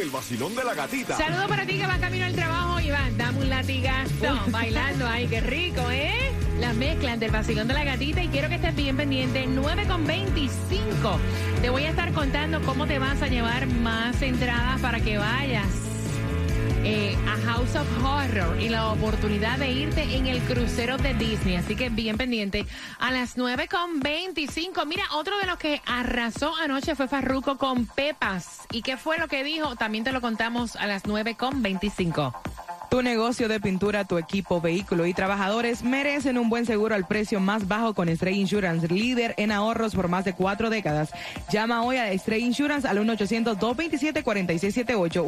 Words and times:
El 0.00 0.10
vacilón 0.10 0.54
de 0.54 0.62
la 0.62 0.74
gatita. 0.74 1.16
Saludos 1.16 1.46
para 1.48 1.66
ti 1.66 1.76
que 1.76 1.86
va 1.86 1.98
camino 1.98 2.24
al 2.24 2.34
trabajo 2.34 2.78
y 2.78 2.90
va, 2.90 3.00
dame 3.16 3.38
un 3.38 3.48
latigazo 3.48 4.38
bailando. 4.46 5.08
Ay, 5.08 5.26
qué 5.26 5.40
rico, 5.40 5.90
¿eh? 5.90 6.30
Las 6.60 6.76
mezclas 6.76 7.18
del 7.18 7.32
vacilón 7.32 7.66
de 7.66 7.74
la 7.74 7.82
gatita 7.82 8.22
y 8.22 8.28
quiero 8.28 8.48
que 8.48 8.56
estés 8.56 8.76
bien 8.76 8.96
pendiente. 8.96 9.46
9 9.48 9.86
con 9.88 10.06
25. 10.06 11.18
Te 11.62 11.70
voy 11.70 11.82
a 11.82 11.90
estar 11.90 12.12
contando 12.12 12.62
cómo 12.62 12.86
te 12.86 13.00
vas 13.00 13.20
a 13.22 13.26
llevar 13.26 13.66
más 13.66 14.22
entradas 14.22 14.80
para 14.80 15.00
que 15.00 15.18
vayas 15.18 15.66
eh, 16.84 17.16
a 17.26 17.52
House 17.52 17.76
of 17.76 18.04
Horror 18.04 18.60
y 18.60 18.68
la 18.68 18.92
oportunidad 18.92 19.58
de 19.58 19.70
irte 19.70 20.02
en 20.16 20.26
el 20.26 20.40
crucero 20.40 20.96
de 20.96 21.14
Disney. 21.14 21.56
Así 21.56 21.76
que 21.76 21.88
bien 21.88 22.16
pendiente. 22.16 22.66
A 22.98 23.10
las 23.10 23.36
9 23.36 23.68
con 23.68 24.00
25. 24.00 24.84
Mira, 24.86 25.04
otro 25.14 25.38
de 25.38 25.46
los 25.46 25.58
que 25.58 25.80
arrasó 25.86 26.54
anoche 26.56 26.94
fue 26.94 27.08
Farruco 27.08 27.58
con 27.58 27.86
Pepas. 27.86 28.66
¿Y 28.70 28.82
qué 28.82 28.96
fue 28.96 29.18
lo 29.18 29.28
que 29.28 29.44
dijo? 29.44 29.76
También 29.76 30.04
te 30.04 30.12
lo 30.12 30.20
contamos 30.20 30.76
a 30.76 30.86
las 30.86 31.06
9 31.06 31.36
con 31.36 31.62
25. 31.62 32.34
Tu 32.88 33.02
negocio 33.02 33.48
de 33.48 33.60
pintura, 33.60 34.04
tu 34.04 34.16
equipo, 34.16 34.62
vehículo 34.62 35.04
y 35.06 35.12
trabajadores 35.12 35.82
merecen 35.82 36.38
un 36.38 36.48
buen 36.48 36.64
seguro 36.64 36.94
al 36.94 37.06
precio 37.06 37.38
más 37.38 37.68
bajo 37.68 37.92
con 37.92 38.08
Stray 38.08 38.40
Insurance, 38.40 38.88
líder 38.88 39.34
en 39.36 39.52
ahorros 39.52 39.94
por 39.94 40.08
más 40.08 40.24
de 40.24 40.32
cuatro 40.32 40.70
décadas. 40.70 41.10
Llama 41.52 41.82
hoy 41.82 41.98
a 41.98 42.18
Stray 42.18 42.42
Insurance 42.42 42.88
al 42.88 42.96
1-800-227-4678. 42.98 45.22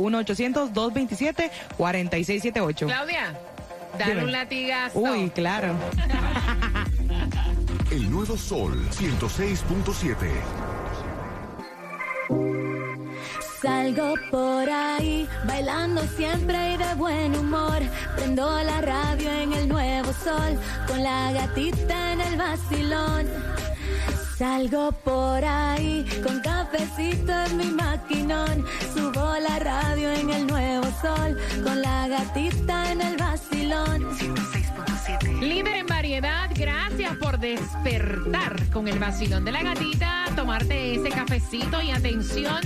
1-800-227-4678. 1.78 2.86
Claudia, 2.86 3.34
dale 3.98 4.14
Dime. 4.14 4.24
un 4.24 4.32
latigazo. 4.32 4.98
Uy, 4.98 5.28
claro. 5.30 5.74
El 7.90 8.10
nuevo 8.10 8.38
Sol 8.38 8.88
106.7. 8.90 10.16
Salgo 13.60 14.14
por 14.30 14.70
ahí, 14.70 15.28
bailando 15.46 16.02
siempre 16.16 16.72
y 16.72 16.76
de 16.78 16.94
buen 16.94 17.36
humor. 17.36 17.78
Prendo 18.16 18.62
la 18.62 18.80
radio 18.80 19.30
en 19.30 19.52
el 19.52 19.68
nuevo 19.68 20.10
sol, 20.14 20.58
con 20.86 21.02
la 21.02 21.30
gatita 21.32 22.12
en 22.12 22.20
el 22.22 22.36
vacilón. 22.38 23.26
Salgo 24.38 24.92
por 24.92 25.44
ahí, 25.44 26.06
con 26.22 26.40
cafecito 26.40 27.32
en 27.32 27.56
mi 27.58 27.66
maquinón. 27.66 28.64
Subo 28.94 29.34
la 29.38 29.58
radio 29.58 30.10
en 30.10 30.30
el 30.30 30.46
nuevo 30.46 30.86
sol, 31.02 31.38
con 31.62 31.82
la 31.82 32.08
gatita 32.08 32.92
en 32.92 33.02
el 33.02 33.16
vacilón. 33.18 34.06
Líder 35.40 35.76
en 35.76 35.86
variedad, 35.86 36.50
gracias 36.54 37.16
por 37.16 37.38
despertar 37.38 38.70
con 38.70 38.88
el 38.88 38.98
vacilón 38.98 39.44
de 39.44 39.52
la 39.52 39.62
gatita, 39.62 40.24
tomarte 40.36 40.94
ese 40.94 41.10
cafecito 41.10 41.80
y 41.82 41.90
atención, 41.90 42.60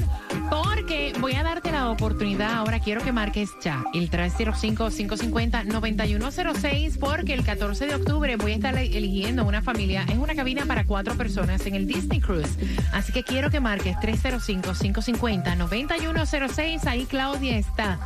porque 0.63 1.13
voy 1.19 1.35
a 1.35 1.43
darte 1.43 1.73
la 1.73 1.91
oportunidad. 1.91 2.53
Ahora 2.53 2.79
quiero 2.79 3.03
que 3.03 3.11
marques 3.13 3.51
ya 3.61 3.85
el 3.93 4.11
305-550-9106, 4.11 6.99
porque 6.99 7.35
el 7.35 7.45
14 7.45 7.87
de 7.87 7.95
octubre 7.95 8.37
voy 8.37 8.53
a 8.53 8.55
estar 8.57 8.77
eligiendo 8.77 9.45
una 9.45 9.63
familia. 9.63 10.05
Es 10.09 10.19
una 10.19 10.35
cabina 10.35 10.67
para 10.67 10.85
cuatro 10.85 11.17
personas 11.17 11.65
en 11.67 11.75
el 11.75 11.87
Disney 11.87 12.21
Cruise. 12.21 12.59
Así 12.93 13.13
que 13.13 13.25
quiero 13.25 13.51
que 13.51 13.61
marques 13.61 13.97
305-550-9106. 13.97 16.87
Ahí 16.87 17.07
Claudia 17.07 17.59
está 17.59 17.99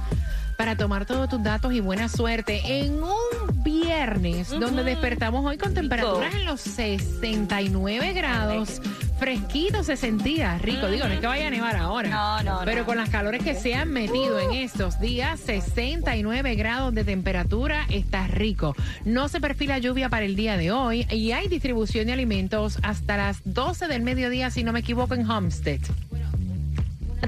para 0.56 0.76
tomar 0.76 1.06
todos 1.06 1.28
tus 1.28 1.42
datos 1.42 1.72
y 1.72 1.80
buena 1.80 2.08
suerte 2.08 2.60
en 2.64 3.02
un 3.02 3.62
viernes 3.62 4.50
donde 4.50 4.82
despertamos 4.82 5.46
hoy 5.46 5.56
con 5.56 5.72
temperaturas 5.72 6.34
en 6.34 6.46
los 6.46 6.60
69 6.62 8.12
grados. 8.12 8.82
Fresquito 9.18 9.82
se 9.82 9.96
sentía, 9.96 10.58
rico. 10.58 10.86
Digo, 10.88 11.06
no 11.08 11.14
es 11.14 11.20
que 11.20 11.26
vaya 11.26 11.48
a 11.48 11.50
nevar 11.50 11.76
ahora. 11.76 12.08
No, 12.08 12.42
no, 12.42 12.60
Pero 12.64 12.80
no. 12.80 12.86
con 12.86 12.96
las 12.98 13.10
calores 13.10 13.42
que 13.42 13.54
se 13.54 13.74
han 13.74 13.90
metido 13.90 14.38
en 14.38 14.52
estos 14.54 15.00
días, 15.00 15.40
69 15.40 16.54
grados 16.54 16.94
de 16.94 17.02
temperatura, 17.04 17.84
está 17.90 18.28
rico. 18.28 18.76
No 19.04 19.28
se 19.28 19.40
perfila 19.40 19.78
lluvia 19.78 20.08
para 20.08 20.24
el 20.24 20.36
día 20.36 20.56
de 20.56 20.70
hoy 20.70 21.06
y 21.10 21.32
hay 21.32 21.48
distribución 21.48 22.06
de 22.06 22.12
alimentos 22.12 22.78
hasta 22.82 23.16
las 23.16 23.40
12 23.44 23.88
del 23.88 24.02
mediodía, 24.02 24.50
si 24.50 24.62
no 24.62 24.72
me 24.72 24.80
equivoco, 24.80 25.14
en 25.14 25.28
Homestead. 25.28 25.80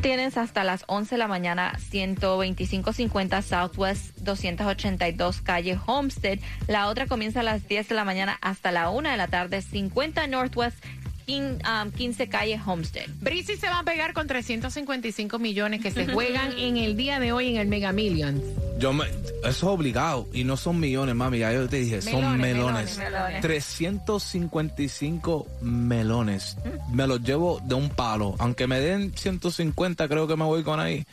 Tienes 0.02 0.38
hasta 0.38 0.62
las 0.64 0.84
11 0.86 1.16
de 1.16 1.18
la 1.18 1.26
mañana 1.28 1.72
12550 1.90 3.42
Southwest 3.42 4.16
282 4.18 5.40
calle 5.42 5.78
Homestead. 5.84 6.38
La 6.68 6.86
otra 6.86 7.06
comienza 7.06 7.40
a 7.40 7.42
las 7.42 7.66
10 7.68 7.88
de 7.88 7.94
la 7.96 8.04
mañana 8.04 8.38
hasta 8.40 8.70
la 8.70 8.88
1 8.90 9.10
de 9.10 9.16
la 9.16 9.26
tarde 9.26 9.60
50 9.60 10.26
Northwest 10.28 10.82
15 11.26 12.28
calle 12.28 12.60
Homestead. 12.64 13.06
Brisi 13.20 13.56
se 13.56 13.68
va 13.68 13.80
a 13.80 13.84
pegar 13.84 14.12
con 14.12 14.26
355 14.26 15.38
millones 15.38 15.80
que 15.80 15.90
se 15.90 16.06
juegan 16.06 16.56
en 16.58 16.76
el 16.76 16.96
día 16.96 17.20
de 17.20 17.32
hoy 17.32 17.48
en 17.48 17.56
el 17.56 17.68
Mega 17.68 17.92
Millions. 17.92 18.42
Yo 18.78 18.92
me, 18.94 19.04
eso 19.06 19.48
es 19.48 19.62
obligado 19.62 20.26
y 20.32 20.44
no 20.44 20.56
son 20.56 20.80
millones, 20.80 21.14
mami. 21.14 21.38
Ya 21.40 21.52
yo 21.52 21.68
te 21.68 21.76
dije, 21.80 22.00
son 22.00 22.40
Melones, 22.40 22.40
melones. 22.40 22.98
melones. 22.98 23.40
355 23.42 25.46
melones. 25.60 26.56
Me 26.92 27.06
los 27.06 27.20
llevo 27.22 27.60
de 27.62 27.74
un 27.74 27.90
palo. 27.90 28.34
Aunque 28.38 28.66
me 28.66 28.80
den 28.80 29.12
150, 29.14 30.08
creo 30.08 30.26
que 30.26 30.36
me 30.36 30.44
voy 30.44 30.62
con 30.62 30.80
ahí. 30.80 31.04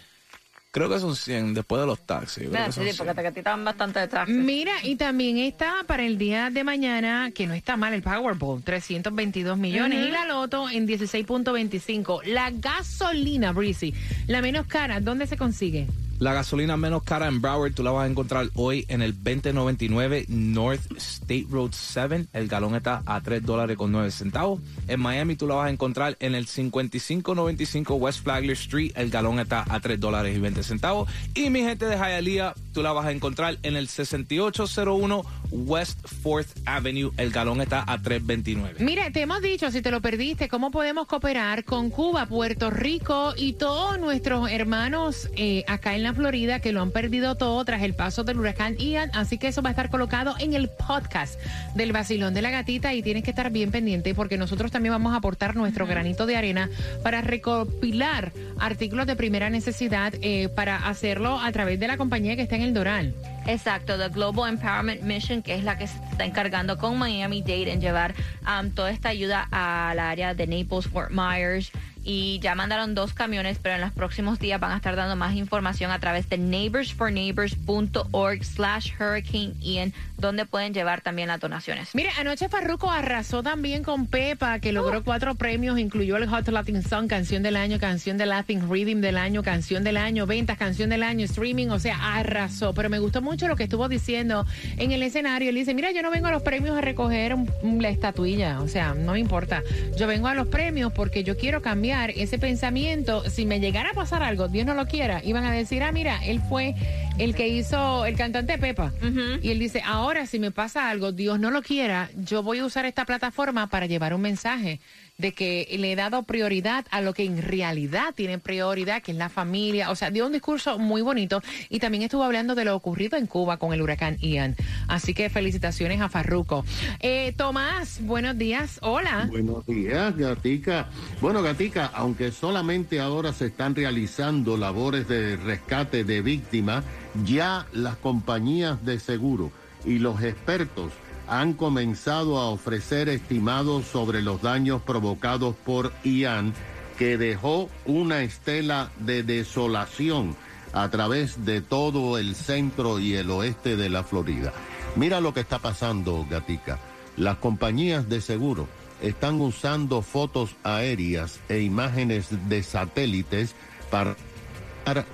Creo 0.78 0.90
que 0.90 1.00
son 1.00 1.16
100 1.16 1.56
después 1.56 1.82
de 1.82 1.88
los 1.88 2.00
taxis. 2.02 2.50
Creo 2.50 2.66
que 2.66 2.72
Sí, 2.72 2.80
porque 2.96 3.14
100. 3.14 3.16
te 3.16 3.34
quitan 3.34 3.66
bastante 3.66 4.00
de. 4.00 4.28
Mira, 4.28 4.74
y 4.84 4.96
también 4.96 5.40
está 5.40 5.84
para 5.88 6.04
el 6.06 6.20
día 6.20 6.52
de 6.52 6.64
mañana, 6.64 7.32
que 7.34 7.48
no 7.48 7.56
está 7.56 7.78
mal 7.78 7.96
el 7.96 8.04
Powerball, 8.04 8.62
322 8.62 9.58
millones. 9.58 10.08
Y 10.08 10.12
la 10.12 10.26
Loto 10.26 10.70
en 10.70 10.88
16.25. 10.88 12.22
La 12.26 12.52
gasolina, 12.52 13.54
Breezy, 13.54 13.92
la 14.28 14.44
menos 14.44 14.68
cara, 14.68 15.00
¿dónde 15.00 15.26
se 15.26 15.36
consigue? 15.36 15.88
La 16.20 16.34
gasolina 16.34 16.78
menos 16.78 17.04
cara 17.04 17.28
en 17.28 17.42
Broward 17.42 17.76
tú 17.76 17.84
la 17.84 17.92
vas 17.92 18.06
a 18.06 18.10
encontrar 18.10 18.50
hoy 18.56 18.86
en 18.88 19.04
el 19.04 19.14
2099 19.14 20.26
North 20.30 20.82
State 20.98 21.46
Road 21.48 21.74
7. 21.74 22.26
El 22.34 22.48
galón 22.48 22.74
está 22.74 23.04
a 23.06 23.22
3 23.22 23.46
dólares 23.46 23.78
con 23.78 23.92
9 23.92 24.10
centavos. 24.10 24.60
En 24.88 25.00
Miami 25.00 25.36
tú 25.36 25.46
la 25.46 25.54
vas 25.54 25.68
a 25.68 25.70
encontrar 25.70 26.18
en 26.20 26.34
el 26.34 26.48
5595 26.48 27.94
West 27.94 28.24
Flagler 28.24 28.54
Street. 28.54 28.94
El 28.96 29.12
galón 29.12 29.40
está 29.40 29.64
a 29.70 29.80
3 29.80 30.00
dólares 30.00 30.36
y 30.36 30.40
20 30.40 30.64
centavos. 30.64 31.08
Y 31.36 31.52
mi 31.52 31.62
gente 31.62 31.86
de 31.86 31.98
Hialeah 31.98 32.56
tú 32.74 32.82
la 32.82 32.94
vas 32.94 33.06
a 33.06 33.12
encontrar 33.12 33.60
en 33.62 33.76
el 33.76 33.88
6801 33.88 35.24
West 35.52 36.00
4th 36.24 36.48
Avenue. 36.66 37.12
El 37.18 37.32
galón 37.32 37.62
está 37.62 37.84
a 37.88 37.98
3.29. 37.98 38.80
Mira, 38.80 39.10
te 39.12 39.22
hemos 39.22 39.42
dicho, 39.42 39.72
si 39.72 39.82
te 39.82 39.92
lo 39.92 40.02
perdiste, 40.02 40.50
cómo 40.50 40.72
podemos 40.72 41.08
cooperar 41.08 41.64
con 41.64 41.90
Cuba, 41.90 42.26
Puerto 42.26 42.70
Rico 42.70 43.34
y 43.38 43.54
todos 43.54 44.00
nuestros 44.00 44.50
hermanos 44.52 45.30
eh, 45.36 45.64
acá 45.68 45.96
en 45.96 46.04
la 46.04 46.14
Florida 46.14 46.60
que 46.60 46.72
lo 46.72 46.82
han 46.82 46.92
perdido 46.92 47.36
todo 47.36 47.64
tras 47.66 47.82
el 47.84 47.94
paso 47.94 48.24
del 48.24 48.40
huracán 48.40 48.78
Ian. 48.78 49.12
Así 49.14 49.38
que 49.38 49.48
eso 49.48 49.62
va 49.62 49.70
a 49.70 49.72
estar 49.72 49.90
colocado 49.90 50.36
en 50.40 50.54
el 50.54 50.70
podcast 50.70 51.40
del 51.76 51.92
vacilón 51.92 52.34
de 52.34 52.42
la 52.42 52.52
gatita 52.52 52.94
y 52.94 53.02
tienes 53.02 53.24
que 53.24 53.32
estar 53.32 53.52
bien 53.52 53.72
pendiente 53.72 54.14
porque 54.16 54.38
nosotros 54.38 54.72
también 54.72 54.94
vamos 54.94 55.14
a 55.14 55.18
aportar 55.18 55.56
nuestro 55.56 55.88
granito 55.88 56.26
de 56.26 56.36
arena 56.36 56.70
para 57.04 57.22
recopilar 57.22 58.32
artículos 58.60 59.08
de 59.08 59.16
primera 59.16 59.50
necesidad 59.50 60.14
eh, 60.22 60.50
para 60.50 60.88
hacerlo 60.88 61.40
a 61.40 61.52
través 61.52 61.80
de 61.80 61.88
la 61.88 61.98
compañía 61.98 62.36
que 62.36 62.44
está 62.44 62.56
en 62.56 62.64
el 62.64 62.74
Doral. 62.74 63.14
Exacto, 63.48 63.98
The 63.98 64.10
Global 64.10 64.50
Empowerment 64.50 65.04
Mission, 65.04 65.42
que 65.42 65.56
es 65.56 65.64
la 65.64 65.78
que 65.78 65.88
se 65.88 65.98
está 66.12 66.26
encargando 66.26 66.78
con 66.78 66.98
Miami 66.98 67.42
Dade 67.42 67.72
en 67.72 67.80
llevar 67.80 68.14
um, 68.46 68.70
toda 68.72 68.92
esta 68.92 69.08
ayuda 69.08 69.48
al 69.52 70.00
área 70.00 70.34
de 70.34 70.46
Naples, 70.48 70.86
Fort 70.88 71.12
Myers. 71.12 71.72
Y 72.10 72.40
ya 72.40 72.56
mandaron 72.56 72.96
dos 72.96 73.14
camiones, 73.14 73.60
pero 73.62 73.76
en 73.76 73.82
los 73.82 73.92
próximos 73.92 74.40
días 74.40 74.62
van 74.62 74.72
a 74.72 74.78
estar 74.78 74.96
dando 74.96 75.18
más 75.18 75.36
información 75.36 75.92
a 75.92 76.00
través 76.00 76.30
de 76.30 76.38
neighborsforneighbors.org 76.38 78.46
slash 78.46 78.94
Hurricane 78.98 79.56
Ian, 79.60 79.92
donde 80.18 80.46
pueden 80.46 80.74
llevar 80.74 81.02
también 81.02 81.28
las 81.28 81.42
donaciones. 81.42 81.94
Mire, 81.94 82.12
anoche 82.18 82.48
Farruko 82.48 82.90
arrasó 82.90 83.44
también 83.44 83.84
con 83.84 84.08
Pepa, 84.08 84.60
que 84.60 84.72
logró 84.72 85.04
cuatro 85.04 85.36
premios, 85.36 85.78
incluyó 85.80 86.16
el 86.16 86.30
Hot 86.30 86.48
Latin 86.48 86.82
Song, 86.82 87.08
canción 87.08 87.44
del 87.44 87.58
año, 87.58 87.78
canción 87.78 88.18
de 88.18 88.26
Latin 88.26 88.72
Rhythm 88.72 89.02
del 89.02 89.18
año, 89.18 89.44
canción 89.44 89.84
del 89.84 89.98
año, 89.98 90.26
ventas, 90.26 90.58
canción 90.58 90.90
del 90.90 91.04
año, 91.04 91.26
streaming, 91.26 91.68
o 91.68 91.80
sea, 91.80 92.16
arrasó. 92.16 92.74
Pero 92.74 92.90
me 92.90 93.00
gustó 93.00 93.22
mucho 93.22 93.50
lo 93.50 93.58
que 93.58 93.64
estuvo 93.64 93.90
diciendo 93.90 94.46
en 94.78 94.94
el 94.94 95.04
escenario. 95.04 95.50
Él 95.50 95.56
dice, 95.56 95.74
mira, 95.74 95.92
yo 95.92 96.02
no 96.04 96.10
vengo 96.10 96.28
a 96.28 96.32
los 96.32 96.42
premios 96.42 96.78
a 96.78 96.80
recoger 96.80 97.36
la 97.64 97.90
estatuilla, 97.90 98.62
o 98.62 98.70
sea, 98.70 98.94
no 98.94 99.12
me 99.12 99.20
importa. 99.20 99.62
Yo 99.98 100.08
vengo 100.08 100.30
a 100.30 100.34
los 100.34 100.48
premios 100.48 100.94
porque 100.94 101.26
yo 101.26 101.36
quiero 101.36 101.62
cambiar 101.62 101.97
ese 102.06 102.38
pensamiento. 102.38 103.30
Si 103.30 103.46
me 103.46 103.60
llegara 103.60 103.92
a 103.92 103.94
pasar 103.94 104.24
algo, 104.24 104.48
Dios 104.48 104.66
no 104.66 104.74
lo 104.74 104.88
quiera, 104.88 105.22
iban 105.24 105.46
a 105.46 105.52
decir, 105.52 105.84
ah, 105.84 105.92
mira, 105.92 106.20
él 106.24 106.40
fue 106.40 106.76
el 107.18 107.36
que 107.36 107.48
hizo 107.48 108.06
el 108.06 108.16
cantante 108.16 108.58
Pepa. 108.58 108.94
Y 109.42 109.50
él 109.50 109.60
dice, 109.60 109.82
ahora 109.86 110.26
si 110.26 110.40
me 110.40 110.52
pasa 110.52 110.90
algo, 110.90 111.12
Dios 111.12 111.40
no 111.40 111.52
lo 111.52 111.62
quiera, 111.62 112.10
yo 112.16 112.44
voy 112.44 112.60
a 112.60 112.66
usar 112.66 112.86
esta 112.86 113.06
plataforma 113.06 113.68
para 113.68 113.86
llevar 113.86 114.14
un 114.14 114.22
mensaje 114.22 114.80
de 115.18 115.34
que 115.34 115.68
le 115.80 115.92
he 115.92 115.96
dado 115.96 116.24
prioridad 116.24 116.86
a 116.92 117.02
lo 117.02 117.14
que 117.14 117.26
en 117.26 117.42
realidad 117.42 118.14
tiene 118.16 118.38
prioridad, 118.38 119.02
que 119.02 119.12
es 119.12 119.18
la 119.18 119.30
familia. 119.30 119.90
O 119.90 119.96
sea, 119.96 120.12
dio 120.12 120.28
un 120.28 120.34
discurso 120.34 120.78
muy 120.78 121.02
bonito 121.02 121.42
y 121.70 121.80
también 121.80 122.04
estuvo 122.04 122.24
hablando 122.24 122.56
de 122.56 122.66
lo 122.66 122.76
ocurrido 122.76 123.18
en 123.18 123.26
Cuba 123.26 123.58
con 123.58 123.74
el 123.74 123.82
huracán 123.82 124.18
Ian. 124.20 124.56
Así 124.88 125.14
que 125.14 125.30
felicitaciones 125.30 126.02
a 126.02 126.10
Farruco. 126.10 126.66
Eh, 127.00 127.34
Tomás, 127.36 128.00
buenos 128.02 128.38
días. 128.38 128.80
Hola. 128.84 129.28
Buenos 129.30 129.66
días, 129.66 130.16
Gatica. 130.16 130.90
Bueno, 131.20 131.42
Gatica, 131.42 131.88
aunque 131.88 132.32
solamente 132.32 133.00
ahora 133.00 133.34
se 133.34 133.48
están 133.48 133.76
realizando 133.76 134.56
labores 134.56 135.08
de 135.08 135.36
rescate 135.38 136.04
de 136.04 136.22
víctimas, 136.22 136.84
ya 137.26 137.68
las 137.74 137.96
compañías 137.98 138.84
de 138.86 139.00
seguro 139.00 139.52
y 139.86 140.00
los 140.00 140.22
expertos 140.22 140.92
han 141.28 141.54
comenzado 141.54 142.38
a 142.40 142.50
ofrecer 142.50 143.10
estimados 143.10 143.86
sobre 143.86 144.22
los 144.22 144.42
daños 144.42 144.82
provocados 144.82 145.56
por 145.56 145.92
Ian, 146.04 146.54
que 146.98 147.18
dejó 147.18 147.70
una 147.86 148.24
estela 148.24 148.92
de 149.00 149.24
desolación 149.24 150.36
a 150.74 150.90
través 150.90 151.46
de 151.46 151.62
todo 151.62 152.18
el 152.18 152.36
centro 152.36 153.00
y 153.00 153.16
el 153.16 153.30
oeste 153.30 153.76
de 153.76 153.90
la 153.90 154.04
Florida. 154.04 154.54
Mira 154.96 155.22
lo 155.22 155.34
que 155.34 155.42
está 155.42 155.60
pasando, 155.60 156.26
Gatica. 156.30 156.80
Las 157.18 157.38
compañías 157.38 158.10
de 158.10 158.22
seguro 158.22 158.68
están 159.02 159.42
usando 159.42 160.02
fotos 160.02 160.56
aéreas 160.64 161.40
e 161.50 161.62
imágenes 161.62 162.28
de 162.50 162.64
satélites 162.64 163.54
para 163.92 164.16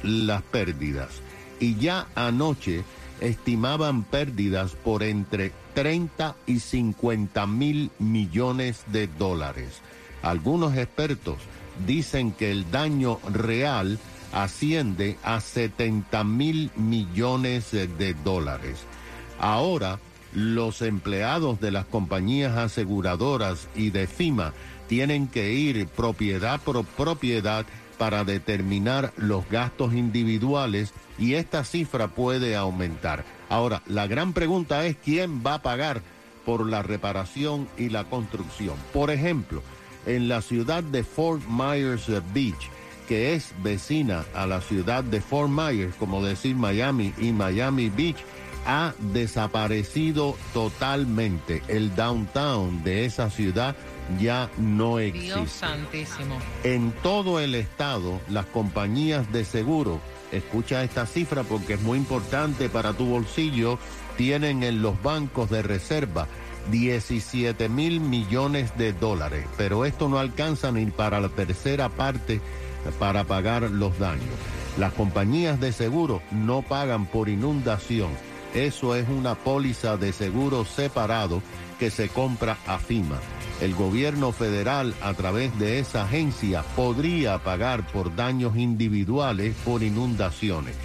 las 0.03 0.41
pérdidas. 0.43 1.09
Y 1.59 1.75
ya 1.75 2.07
anoche 2.15 2.83
estimaban 3.21 4.03
pérdidas 4.03 4.71
por 4.83 5.03
entre 5.03 5.51
30 5.73 6.35
y 6.45 6.59
50 6.59 7.47
mil 7.47 7.91
millones 7.99 8.83
de 8.87 9.07
dólares. 9.07 9.81
Algunos 10.21 10.77
expertos 10.77 11.37
dicen 11.85 12.31
que 12.31 12.51
el 12.51 12.69
daño 12.71 13.19
real 13.31 13.99
asciende 14.33 15.17
a 15.23 15.39
70 15.39 16.23
mil 16.23 16.71
millones 16.75 17.71
de 17.71 18.13
dólares. 18.23 18.79
Ahora, 19.39 19.99
los 20.33 20.81
empleados 20.81 21.59
de 21.59 21.71
las 21.71 21.85
compañías 21.85 22.57
aseguradoras 22.57 23.67
y 23.75 23.91
de 23.91 24.07
FIMA 24.07 24.53
tienen 24.87 25.27
que 25.27 25.53
ir 25.53 25.87
propiedad 25.87 26.59
por 26.59 26.83
propiedad 26.83 27.65
para 27.97 28.23
determinar 28.23 29.13
los 29.17 29.47
gastos 29.49 29.93
individuales 29.93 30.93
y 31.17 31.35
esta 31.35 31.63
cifra 31.63 32.07
puede 32.09 32.55
aumentar. 32.55 33.23
Ahora, 33.49 33.81
la 33.87 34.07
gran 34.07 34.33
pregunta 34.33 34.85
es 34.85 34.97
quién 34.97 35.43
va 35.45 35.55
a 35.55 35.61
pagar 35.61 36.01
por 36.45 36.67
la 36.67 36.81
reparación 36.81 37.67
y 37.77 37.89
la 37.89 38.05
construcción. 38.05 38.75
Por 38.91 39.11
ejemplo, 39.11 39.61
en 40.05 40.27
la 40.27 40.41
ciudad 40.41 40.83
de 40.83 41.03
Fort 41.03 41.43
Myers 41.47 42.07
Beach, 42.33 42.69
que 43.07 43.33
es 43.33 43.53
vecina 43.61 44.25
a 44.33 44.47
la 44.47 44.61
ciudad 44.61 45.03
de 45.03 45.21
Fort 45.21 45.49
Myers, 45.49 45.95
como 45.95 46.23
decir 46.23 46.55
Miami 46.55 47.13
y 47.17 47.31
Miami 47.31 47.89
Beach, 47.89 48.17
ha 48.65 48.93
desaparecido 49.13 50.35
totalmente. 50.53 51.61
El 51.67 51.95
downtown 51.95 52.83
de 52.83 53.05
esa 53.05 53.29
ciudad 53.29 53.75
ya 54.19 54.49
no 54.57 54.99
existe. 54.99 55.35
Dios 55.35 55.51
santísimo. 55.51 56.37
En 56.63 56.91
todo 57.03 57.39
el 57.39 57.55
estado, 57.55 58.19
las 58.29 58.45
compañías 58.45 59.31
de 59.31 59.45
seguro, 59.45 59.99
escucha 60.31 60.83
esta 60.83 61.05
cifra 61.05 61.43
porque 61.43 61.73
es 61.73 61.81
muy 61.81 61.97
importante 61.97 62.69
para 62.69 62.93
tu 62.93 63.05
bolsillo, 63.05 63.79
tienen 64.17 64.63
en 64.63 64.81
los 64.81 65.01
bancos 65.01 65.49
de 65.49 65.61
reserva 65.61 66.27
17 66.71 67.67
mil 67.69 67.99
millones 67.99 68.77
de 68.77 68.93
dólares, 68.93 69.45
pero 69.57 69.85
esto 69.85 70.07
no 70.07 70.19
alcanza 70.19 70.71
ni 70.71 70.85
para 70.85 71.19
la 71.19 71.29
tercera 71.29 71.89
parte 71.89 72.41
para 72.99 73.23
pagar 73.23 73.63
los 73.69 73.97
daños. 73.99 74.23
Las 74.77 74.93
compañías 74.93 75.59
de 75.59 75.71
seguro 75.71 76.21
no 76.31 76.61
pagan 76.61 77.05
por 77.05 77.29
inundación. 77.29 78.11
Eso 78.53 78.95
es 78.95 79.07
una 79.09 79.35
póliza 79.35 79.97
de 79.97 80.13
seguro 80.13 80.65
separado 80.65 81.41
que 81.83 81.91
se 81.91 82.07
compra 82.07 82.57
a 82.65 82.79
FIMA. 82.79 83.19
El 83.59 83.75
gobierno 83.75 84.31
federal 84.31 84.95
a 85.01 85.13
través 85.15 85.59
de 85.59 85.79
esa 85.79 86.05
agencia 86.05 86.63
podría 86.77 87.39
pagar 87.43 87.85
por 87.91 88.15
daños 88.15 88.55
individuales 88.55 89.53
por 89.65 89.83
inundaciones. 89.83 90.77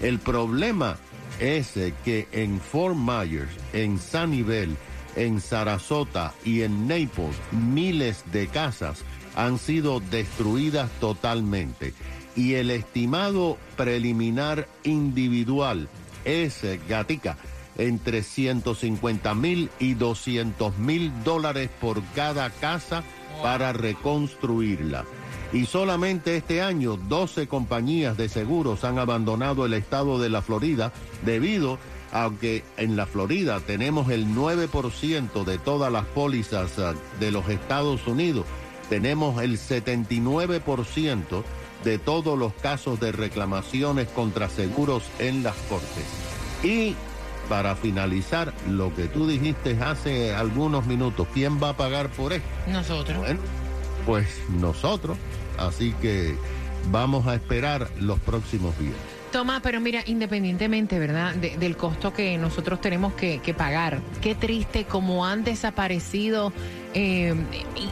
El 0.00 0.18
problema 0.18 0.96
es 1.40 1.74
que 2.06 2.26
en 2.32 2.58
Fort 2.58 2.96
Myers, 2.96 3.50
en 3.74 4.00
Sunnyvale, 4.00 4.76
en 5.14 5.42
Sarasota 5.42 6.32
y 6.42 6.62
en 6.62 6.88
Naples, 6.88 7.36
miles 7.52 8.24
de 8.32 8.46
casas 8.46 9.04
han 9.34 9.58
sido 9.58 10.00
destruidas 10.00 10.90
totalmente. 11.00 11.92
Y 12.34 12.54
el 12.54 12.70
estimado 12.70 13.58
preliminar 13.76 14.68
individual 14.84 15.90
es, 16.24 16.62
Gatica, 16.88 17.36
entre 17.78 18.22
150 18.22 19.34
mil 19.34 19.70
y 19.78 19.94
200 19.94 20.78
mil 20.78 21.12
dólares 21.24 21.70
por 21.80 22.02
cada 22.14 22.50
casa 22.50 23.02
para 23.42 23.72
reconstruirla. 23.72 25.04
Y 25.52 25.66
solamente 25.66 26.36
este 26.36 26.60
año 26.60 26.96
12 26.96 27.46
compañías 27.46 28.16
de 28.16 28.28
seguros 28.28 28.84
han 28.84 28.98
abandonado 28.98 29.64
el 29.64 29.74
estado 29.74 30.18
de 30.20 30.28
la 30.28 30.42
Florida 30.42 30.92
debido 31.24 31.78
a 32.12 32.30
que 32.40 32.64
en 32.76 32.96
la 32.96 33.06
Florida 33.06 33.60
tenemos 33.60 34.10
el 34.10 34.26
9% 34.26 35.44
de 35.44 35.58
todas 35.58 35.92
las 35.92 36.04
pólizas 36.06 36.78
ah, 36.78 36.94
de 37.20 37.30
los 37.30 37.48
Estados 37.48 38.06
Unidos. 38.06 38.44
Tenemos 38.88 39.42
el 39.42 39.58
79% 39.58 41.42
de 41.84 41.98
todos 41.98 42.38
los 42.38 42.52
casos 42.54 43.00
de 43.00 43.12
reclamaciones 43.12 44.08
contra 44.08 44.48
seguros 44.48 45.04
en 45.18 45.42
las 45.42 45.56
cortes. 45.68 46.04
Y 46.62 46.94
para 47.48 47.74
finalizar, 47.76 48.52
lo 48.68 48.94
que 48.94 49.04
tú 49.04 49.26
dijiste 49.26 49.78
hace 49.82 50.34
algunos 50.34 50.86
minutos, 50.86 51.26
¿quién 51.32 51.62
va 51.62 51.70
a 51.70 51.76
pagar 51.76 52.08
por 52.10 52.32
esto? 52.32 52.46
Nosotros. 52.68 53.18
Bueno, 53.18 53.40
pues 54.04 54.26
nosotros. 54.60 55.16
Así 55.58 55.92
que 56.02 56.36
vamos 56.90 57.26
a 57.26 57.34
esperar 57.34 57.88
los 58.00 58.18
próximos 58.20 58.78
días. 58.78 58.94
Toma, 59.32 59.60
pero 59.62 59.80
mira, 59.80 60.02
independientemente, 60.06 60.98
¿verdad? 60.98 61.34
de- 61.34 61.56
del 61.58 61.76
costo 61.76 62.12
que 62.12 62.38
nosotros 62.38 62.80
tenemos 62.80 63.12
que, 63.14 63.40
que 63.40 63.52
pagar, 63.54 64.00
qué 64.22 64.34
triste 64.34 64.84
como 64.84 65.26
han 65.26 65.44
desaparecido 65.44 66.52
eh, 66.94 67.34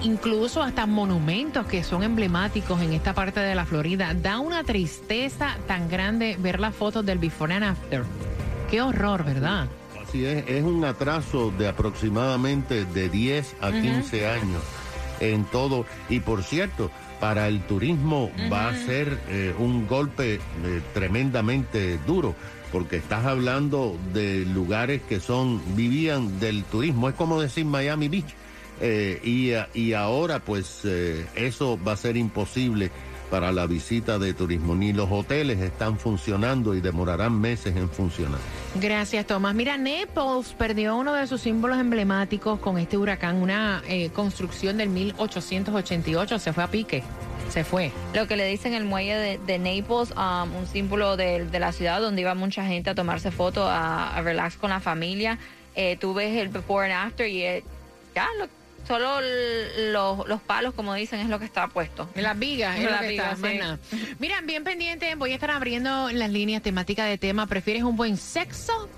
incluso 0.02 0.62
hasta 0.62 0.87
monumentos 0.87 1.67
que 1.67 1.83
son 1.85 2.02
emblemáticos 2.02 2.81
en 2.81 2.93
esta 2.95 3.12
parte 3.14 3.40
de 3.40 3.55
la 3.55 3.67
Florida. 3.67 4.14
Da 4.14 4.38
una 4.38 4.62
tristeza 4.64 5.57
tan 5.67 5.88
grande 5.88 6.37
ver 6.38 6.61
las 6.61 6.75
fotos 6.75 7.05
del 7.05 7.19
before 7.19 7.52
and 7.52 7.64
after. 7.64 8.05
Qué 8.71 8.83
horror, 8.83 9.25
¿verdad? 9.25 9.68
Así 10.02 10.25
es, 10.25 10.44
es 10.49 10.62
un 10.62 10.85
atraso 10.85 11.52
de 11.56 11.68
aproximadamente 11.68 12.85
de 12.85 13.09
10 13.09 13.56
a 13.61 13.73
15 13.73 14.28
años 14.28 14.62
en 15.21 15.44
todo. 15.44 15.87
Y 16.09 16.21
por 16.21 16.42
cierto, 16.42 16.90
para 17.21 17.49
el 17.49 17.62
turismo 17.62 18.30
va 18.52 18.68
a 18.68 18.75
ser 18.75 19.18
eh, 19.28 19.54
un 19.59 19.87
golpe 19.87 20.35
eh, 20.35 20.40
tremendamente 20.92 21.99
duro, 22.06 22.35
porque 22.73 22.97
estás 22.97 23.25
hablando 23.25 23.97
de 24.12 24.44
lugares 24.44 25.00
que 25.09 25.21
son, 25.21 25.62
vivían 25.75 26.40
del 26.40 26.64
turismo, 26.64 27.09
es 27.09 27.14
como 27.14 27.40
decir 27.40 27.64
Miami 27.64 28.09
Beach. 28.09 28.35
Eh, 28.80 29.21
y, 29.23 29.78
y 29.78 29.92
ahora 29.92 30.40
pues 30.40 30.85
eso 30.85 31.78
va 31.87 31.92
a 31.92 31.97
ser 31.97 32.16
imposible 32.16 32.90
para 33.35 33.50
la 33.50 33.67
visita 33.67 34.17
de 34.21 34.33
turismo. 34.33 34.76
Ni 34.76 34.93
los 34.93 35.11
hoteles 35.11 35.59
están 35.59 35.99
funcionando 35.99 36.73
y 36.76 36.81
demorarán 36.81 37.41
meses 37.41 37.75
en 37.75 37.91
funcionar. 37.91 38.38
Gracias, 38.76 39.26
Tomás. 39.26 39.57
Mira, 39.57 39.76
Naples 39.76 40.55
perdió 40.57 40.95
uno 40.95 41.12
de 41.14 41.26
sus 41.26 41.41
símbolos 41.41 41.81
emblemáticos 41.81 42.61
con 42.61 42.79
este 42.79 42.97
huracán, 42.97 43.43
una 43.43 43.83
eh, 43.88 44.11
construcción 44.11 44.76
del 44.76 44.88
1888. 44.91 46.38
Se 46.38 46.53
fue 46.53 46.62
a 46.62 46.69
pique. 46.71 47.03
Se 47.50 47.64
fue. 47.64 47.91
Lo 48.14 48.29
que 48.29 48.37
le 48.37 48.47
dicen 48.47 48.73
el 48.73 48.85
muelle 48.85 49.17
de, 49.17 49.38
de 49.38 49.59
Naples, 49.59 50.12
um, 50.17 50.55
un 50.55 50.67
símbolo 50.69 51.17
de, 51.17 51.45
de 51.45 51.59
la 51.59 51.73
ciudad 51.73 52.00
donde 52.00 52.21
iba 52.21 52.37
mucha 52.37 52.64
gente 52.64 52.91
a 52.91 52.95
tomarse 52.95 53.33
fotos, 53.33 53.64
a, 53.69 54.14
a 54.17 54.23
relax 54.23 54.57
con 54.57 54.71
la 54.71 54.79
familia. 54.79 55.41
Eh, 55.75 55.97
tú 56.00 56.14
ves 56.14 56.37
el 56.37 56.50
before 56.50 56.85
and 56.93 57.09
after 57.09 57.29
y 57.29 57.43
eh, 57.43 57.64
ya, 58.14 58.29
lo- 58.38 58.47
solo 58.87 59.21
los, 59.93 60.29
los 60.29 60.41
palos, 60.43 60.75
como 60.75 60.95
dicen, 60.95 61.21
es 61.21 61.29
lo 61.29 61.38
que 61.38 61.45
está 61.45 61.69
puesto. 61.69 62.09
Las 62.14 62.38
vigas, 62.38 62.79
es 62.79 62.85
Las 62.85 62.93
lo 62.93 63.00
que 63.00 63.09
vigas, 63.09 63.35
está, 63.35 63.41
más 63.41 63.53
sí. 63.53 63.59
nada. 63.59 63.79
Bien 64.45 64.64
pendiente, 64.64 65.14
voy 65.14 65.33
a 65.33 65.35
estar 65.35 65.50
abriendo 65.50 66.11
las 66.11 66.31
líneas 66.31 66.62
temáticas 66.62 67.09
de 67.09 67.19
tema. 67.19 67.47
¿Prefieres 67.47 67.83
un 67.83 67.97
buen 67.97 68.17
sexo? 68.17 68.88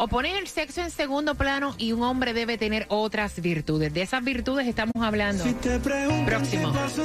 ¿O 0.00 0.06
pones 0.06 0.38
el 0.38 0.46
sexo 0.46 0.80
en 0.80 0.92
segundo 0.92 1.34
plano 1.34 1.74
y 1.76 1.90
un 1.90 2.04
hombre 2.04 2.32
debe 2.32 2.56
tener 2.56 2.86
otras 2.88 3.40
virtudes? 3.40 3.92
De 3.92 4.02
esas 4.02 4.22
virtudes 4.22 4.68
estamos 4.68 4.94
hablando. 5.00 5.42
Si 5.42 5.52
te 5.54 5.80
Próximo. 5.80 6.72
nos, 6.72 6.96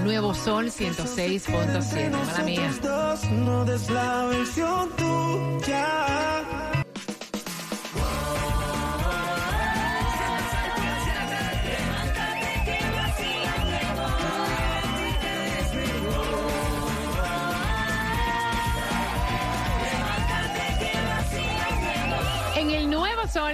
Nuevo 0.00 0.34
Sol 0.34 0.66
106.7. 0.72 2.10
Mala 2.10 2.42
mía. 2.42 2.74
Dos, 2.82 3.22
no 3.30 3.64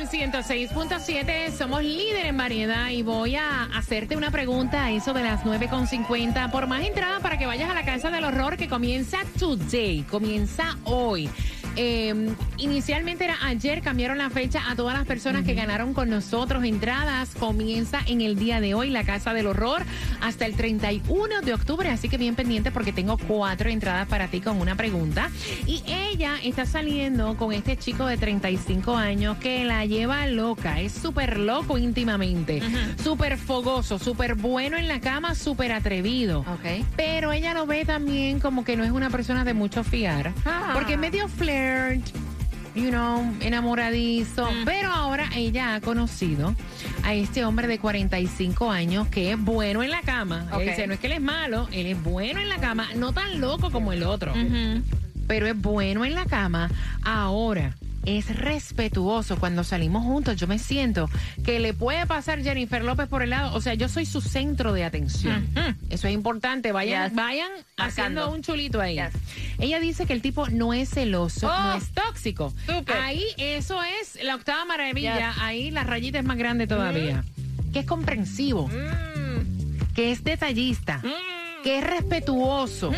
Nuevo 0.03 0.11
Sol 0.11 0.19
106.7 0.19 1.53
somos 1.53 1.83
líder 1.83 2.27
en 2.27 2.37
variedad 2.37 2.89
y 2.91 3.03
voy 3.03 3.37
a 3.37 3.65
hacerte 3.75 4.17
una 4.17 4.31
pregunta 4.31 4.85
a 4.85 4.91
eso 4.91 5.13
de 5.13 5.23
las 5.23 5.45
9.50 5.45 6.51
por 6.51 6.67
más 6.67 6.85
entrada 6.85 7.21
para 7.21 7.39
que 7.39 7.47
vayas 7.47 7.71
a 7.71 7.75
la 7.75 7.85
Casa 7.85 8.11
del 8.11 8.25
Horror 8.25 8.57
que 8.57 8.69
comienza 8.69 9.19
today, 9.39 10.03
comienza 10.03 10.77
hoy. 10.85 11.29
Eh, 11.77 12.35
inicialmente 12.59 13.25
era 13.25 13.37
ayer, 13.43 13.83
cambiaron 13.83 14.19
la 14.19 14.31
fecha 14.31 14.71
a 14.71 14.77
todas 14.77 14.97
las 14.97 15.07
personas 15.07 15.45
que 15.45 15.55
ganaron 15.55 15.95
con 15.95 16.11
nosotros 16.11 16.65
entradas. 16.65 17.31
Comienza 17.39 18.01
en 18.07 18.21
el 18.21 18.37
día 18.37 18.61
de 18.61 18.75
hoy 18.75 18.91
la 18.91 19.05
Casa 19.05 19.33
del 19.33 19.47
Horror 19.47 19.83
hasta 20.21 20.47
el 20.47 20.55
31 20.55 21.41
de 21.43 21.55
octubre, 21.55 21.89
así 21.89 22.09
que 22.09 22.19
bien 22.19 22.35
pendiente 22.35 22.71
porque 22.71 22.93
tengo 22.93 23.17
cuatro 23.19 23.71
entradas 23.71 24.07
para 24.09 24.29
ti 24.29 24.41
con 24.41 24.61
una 24.61 24.77
pregunta. 24.77 25.31
Y 25.67 25.83
ella 25.87 26.37
está 26.43 26.67
saliendo 26.67 27.37
con 27.37 27.53
este 27.53 27.77
chico 27.77 28.07
de 28.07 28.17
35 28.17 28.97
años 28.97 29.39
que 29.39 29.65
la 29.65 29.85
lleva 29.87 30.27
loca, 30.27 30.81
es 30.81 30.93
súper 30.93 31.39
loco 31.39 31.79
íntimamente, 31.79 32.63
súper 33.03 33.39
fogoso, 33.39 33.99
súper 33.99 34.35
bueno 34.35 34.77
en 34.77 34.89
la 34.89 35.01
cama, 35.01 35.35
súper 35.35 35.73
atrevido. 35.73 36.41
Ok. 36.41 36.85
Pero 36.97 37.33
ella 37.33 37.55
lo 37.55 37.67
ve 37.67 37.85
también 37.85 38.41
como 38.41 38.65
que 38.65 38.77
no 38.77 38.85
es 38.85 38.91
una 38.91 39.11
persona 39.11 39.45
de 39.45 39.55
mucho 39.55 39.85
fiar. 39.85 40.33
Ah. 40.45 40.71
Porque 40.75 40.97
medio 40.97 41.29
you 42.75 42.91
know, 42.91 43.23
enamoradizo. 43.41 44.49
Pero 44.65 44.91
ahora 44.91 45.29
ella 45.35 45.75
ha 45.75 45.81
conocido 45.81 46.55
a 47.05 47.15
este 47.15 47.45
hombre 47.45 47.67
de 47.67 47.79
45 47.79 48.71
años 48.71 49.09
que 49.09 49.33
es 49.33 49.39
bueno 49.39 49.83
en 49.83 49.91
la 49.91 50.01
cama. 50.01 50.47
Ella 50.49 50.57
Ok. 50.57 50.63
dice, 50.63 50.87
no 50.87 50.95
es 50.95 51.01
que 51.01 51.07
él 51.09 51.13
es 51.15 51.21
malo, 51.21 51.69
él 51.73 51.87
es 51.87 52.03
bueno 52.03 52.41
en 52.41 52.49
la 52.49 52.57
cama, 52.59 52.89
no 52.97 53.13
tan 53.13 53.41
loco 53.41 53.71
como 53.71 53.93
el 53.93 54.03
otro. 54.03 54.33
Pero 55.27 55.47
es 55.47 55.61
bueno 55.61 56.05
en 56.05 56.15
la 56.15 56.25
cama. 56.25 56.71
Ahora. 57.03 57.75
Es 58.05 58.35
respetuoso 58.37 59.37
cuando 59.39 59.63
salimos 59.63 60.03
juntos. 60.03 60.37
Yo 60.37 60.49
me 60.49 60.59
siento 60.59 61.09
que 61.45 61.61
le 61.61 61.73
puede 61.73 62.05
pasar 62.07 62.43
Jennifer 62.43 62.83
López 62.83 63.07
por 63.09 63.23
el 63.23 63.31
lado. 63.31 63.55
O 63.57 63.61
sea, 63.61 63.75
yo 63.75 63.89
soy 63.89 64.07
su 64.07 64.21
centro 64.21 64.73
de 64.73 64.83
atención. 64.85 65.47
Eso 65.89 66.09
es 66.09 66.15
importante. 66.15 66.73
Vayan, 66.73 67.11
Yes. 67.11 67.17
vayan 67.17 67.51
haciendo 67.77 68.31
un 68.31 68.43
chulito 68.43 68.81
ahí. 68.81 68.95
Yes. 68.97 69.13
Ella 69.61 69.79
dice 69.79 70.05
que 70.07 70.13
el 70.15 70.21
tipo 70.23 70.49
no 70.49 70.75
es 70.75 70.91
celoso, 70.91 71.47
Oh. 71.49 71.63
no 71.63 71.75
es 71.75 71.91
tóxico. 71.93 72.53
Ahí 73.01 73.25
eso 73.39 73.79
es 74.01 74.23
la 74.25 74.35
octava 74.35 74.65
maravilla. 74.65 75.35
Ahí 75.41 75.71
la 75.71 75.85
rayita 75.85 76.19
es 76.19 76.25
más 76.25 76.37
grande 76.39 76.67
todavía. 76.67 77.25
Que 77.73 77.79
es 77.81 77.87
comprensivo, 77.87 78.67
Mm. 78.69 79.93
que 79.95 80.11
es 80.13 80.25
detallista, 80.25 81.01
que 81.63 81.79
es 81.79 81.85
respetuoso. 81.85 82.91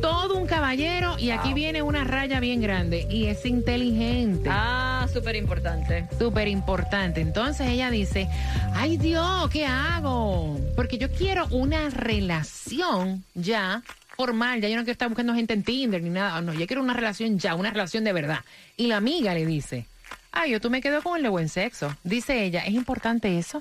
Todo 0.00 0.36
un 0.36 0.46
caballero 0.46 1.16
y 1.18 1.30
aquí 1.30 1.54
viene 1.54 1.82
una 1.82 2.04
raya 2.04 2.40
bien 2.40 2.60
grande 2.60 3.06
y 3.10 3.26
es 3.26 3.44
inteligente. 3.46 4.48
Ah, 4.52 5.06
súper 5.12 5.36
importante. 5.36 6.06
Súper 6.18 6.48
importante. 6.48 7.20
Entonces 7.20 7.68
ella 7.68 7.90
dice, 7.90 8.28
ay 8.74 8.96
Dios, 8.96 9.48
¿qué 9.50 9.66
hago? 9.66 10.58
Porque 10.76 10.98
yo 10.98 11.10
quiero 11.10 11.46
una 11.50 11.90
relación 11.90 13.24
ya 13.34 13.82
formal, 14.16 14.60
ya 14.60 14.68
yo 14.68 14.76
no 14.76 14.82
quiero 14.82 14.92
estar 14.92 15.08
buscando 15.08 15.34
gente 15.34 15.52
en 15.54 15.62
Tinder 15.62 16.02
ni 16.02 16.10
nada, 16.10 16.40
no, 16.40 16.54
yo 16.54 16.66
quiero 16.66 16.82
una 16.82 16.94
relación 16.94 17.38
ya, 17.38 17.54
una 17.54 17.70
relación 17.70 18.04
de 18.04 18.12
verdad. 18.12 18.40
Y 18.76 18.86
la 18.86 18.96
amiga 18.96 19.34
le 19.34 19.44
dice, 19.44 19.86
ay, 20.32 20.52
yo 20.52 20.60
tú 20.60 20.70
me 20.70 20.80
quedo 20.80 21.02
con 21.02 21.16
el 21.16 21.22
de 21.24 21.28
buen 21.28 21.48
sexo. 21.48 21.94
Dice 22.04 22.44
ella, 22.44 22.60
¿es 22.64 22.72
importante 22.74 23.38
eso? 23.38 23.58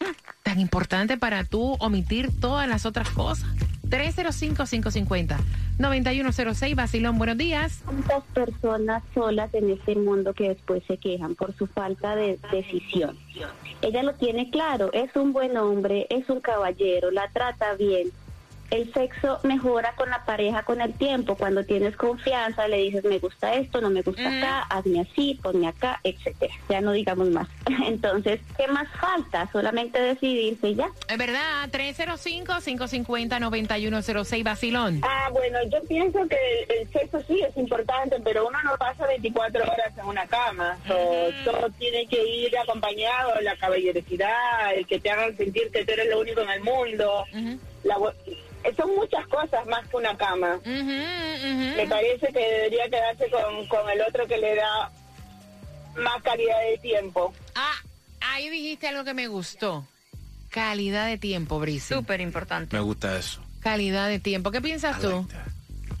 Hmm, 0.00 0.12
Tan 0.42 0.60
importante 0.60 1.16
para 1.16 1.42
tú 1.44 1.76
omitir 1.80 2.30
todas 2.40 2.68
las 2.68 2.86
otras 2.86 3.08
cosas. 3.10 3.48
305-550-9106, 3.90 6.74
Basilón, 6.74 7.18
buenos 7.18 7.36
días. 7.38 7.82
tantas 7.84 8.24
personas 8.34 9.02
solas 9.14 9.52
en 9.54 9.70
este 9.70 9.94
mundo 9.96 10.34
que 10.34 10.50
después 10.50 10.82
se 10.86 10.98
quejan 10.98 11.34
por 11.34 11.56
su 11.56 11.66
falta 11.66 12.14
de 12.16 12.38
decisión. 12.50 13.16
Ella 13.82 14.02
lo 14.02 14.14
tiene 14.14 14.50
claro, 14.50 14.90
es 14.92 15.14
un 15.16 15.32
buen 15.32 15.56
hombre, 15.56 16.06
es 16.10 16.28
un 16.28 16.40
caballero, 16.40 17.10
la 17.10 17.28
trata 17.28 17.74
bien. 17.74 18.10
El 18.70 18.92
sexo 18.92 19.38
mejora 19.44 19.94
con 19.96 20.10
la 20.10 20.24
pareja 20.24 20.62
con 20.64 20.80
el 20.80 20.92
tiempo. 20.94 21.36
Cuando 21.36 21.64
tienes 21.64 21.96
confianza, 21.96 22.66
le 22.68 22.78
dices, 22.78 23.04
me 23.04 23.18
gusta 23.18 23.54
esto, 23.54 23.80
no 23.80 23.90
me 23.90 24.02
gusta 24.02 24.26
acá, 24.26 24.60
hazme 24.70 25.00
así, 25.00 25.38
ponme 25.42 25.66
acá, 25.68 26.00
etcétera. 26.02 26.52
Ya 26.68 26.80
no 26.80 26.92
digamos 26.92 27.28
más. 27.30 27.48
Entonces, 27.86 28.40
¿qué 28.56 28.66
más 28.68 28.88
falta? 29.00 29.48
Solamente 29.52 30.00
decidirse 30.00 30.68
y 30.70 30.74
ya. 30.76 30.88
Es 31.08 31.18
verdad, 31.18 31.68
305-550-9106, 31.70 34.42
Basilón. 34.42 35.00
Ah, 35.02 35.28
bueno, 35.32 35.58
yo 35.70 35.82
pienso 35.84 36.26
que 36.28 36.36
el, 36.68 36.78
el 36.80 36.90
sexo 36.92 37.22
sí 37.26 37.40
es 37.42 37.56
importante, 37.56 38.16
pero 38.24 38.46
uno 38.48 38.58
no 38.64 38.76
pasa 38.76 39.06
24 39.06 39.62
horas 39.62 39.92
en 39.98 40.04
una 40.06 40.26
cama. 40.26 40.76
So, 40.86 40.94
Todo 41.44 41.70
tiene 41.78 42.06
que 42.06 42.22
ir 42.22 42.56
acompañado, 42.58 43.40
la 43.42 43.56
caballerosidad, 43.56 44.74
el 44.74 44.86
que 44.86 45.00
te 45.00 45.10
hagan 45.10 45.36
sentir 45.36 45.70
que 45.70 45.84
tú 45.84 45.92
eres 45.92 46.08
lo 46.08 46.20
único 46.20 46.40
en 46.40 46.50
el 46.50 46.60
mundo. 46.62 47.24
Eh, 48.64 48.74
son 48.76 48.94
muchas 48.96 49.26
cosas 49.28 49.66
más 49.66 49.86
que 49.88 49.96
una 49.96 50.16
cama. 50.16 50.58
Me 50.64 51.86
parece 51.88 52.26
que 52.32 52.38
debería 52.40 52.88
quedarse 52.88 53.30
con, 53.30 53.66
con 53.68 53.88
el 53.90 54.00
otro 54.02 54.26
que 54.26 54.38
le 54.38 54.54
da 54.56 54.90
más 55.96 56.22
calidad 56.22 56.58
de 56.70 56.78
tiempo. 56.78 57.32
Ah, 57.54 57.74
ahí 58.20 58.48
dijiste 58.50 58.88
algo 58.88 59.04
que 59.04 59.14
me 59.14 59.28
gustó. 59.28 59.86
Calidad 60.50 61.06
de 61.06 61.18
tiempo, 61.18 61.58
Brice. 61.60 61.94
Súper 61.94 62.20
importante. 62.20 62.74
Me 62.76 62.82
gusta 62.82 63.18
eso. 63.18 63.40
Calidad 63.60 64.08
de 64.08 64.18
tiempo. 64.18 64.50
¿Qué 64.50 64.60
piensas 64.60 64.98
I 64.98 65.00
tú? 65.02 65.08
like 65.10 65.32
that. 65.34 65.46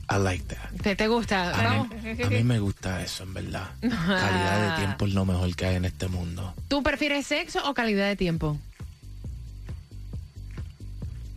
I 0.08 0.22
like 0.22 0.44
that. 0.54 0.70
¿Te, 0.82 0.94
te 0.96 1.08
gusta? 1.08 1.50
A 1.50 1.62
Vamos. 1.62 1.88
mí, 2.02 2.22
a 2.22 2.30
mí 2.30 2.44
me 2.44 2.58
gusta 2.60 3.02
eso, 3.02 3.24
en 3.24 3.34
verdad. 3.34 3.70
Calidad 3.80 4.70
de 4.70 4.76
tiempo 4.84 5.06
es 5.06 5.14
lo 5.14 5.24
mejor 5.24 5.54
que 5.56 5.66
hay 5.66 5.76
en 5.76 5.84
este 5.84 6.06
mundo. 6.08 6.54
¿Tú 6.68 6.82
prefieres 6.82 7.26
sexo 7.26 7.68
o 7.68 7.74
calidad 7.74 8.06
de 8.06 8.16
tiempo? 8.16 8.56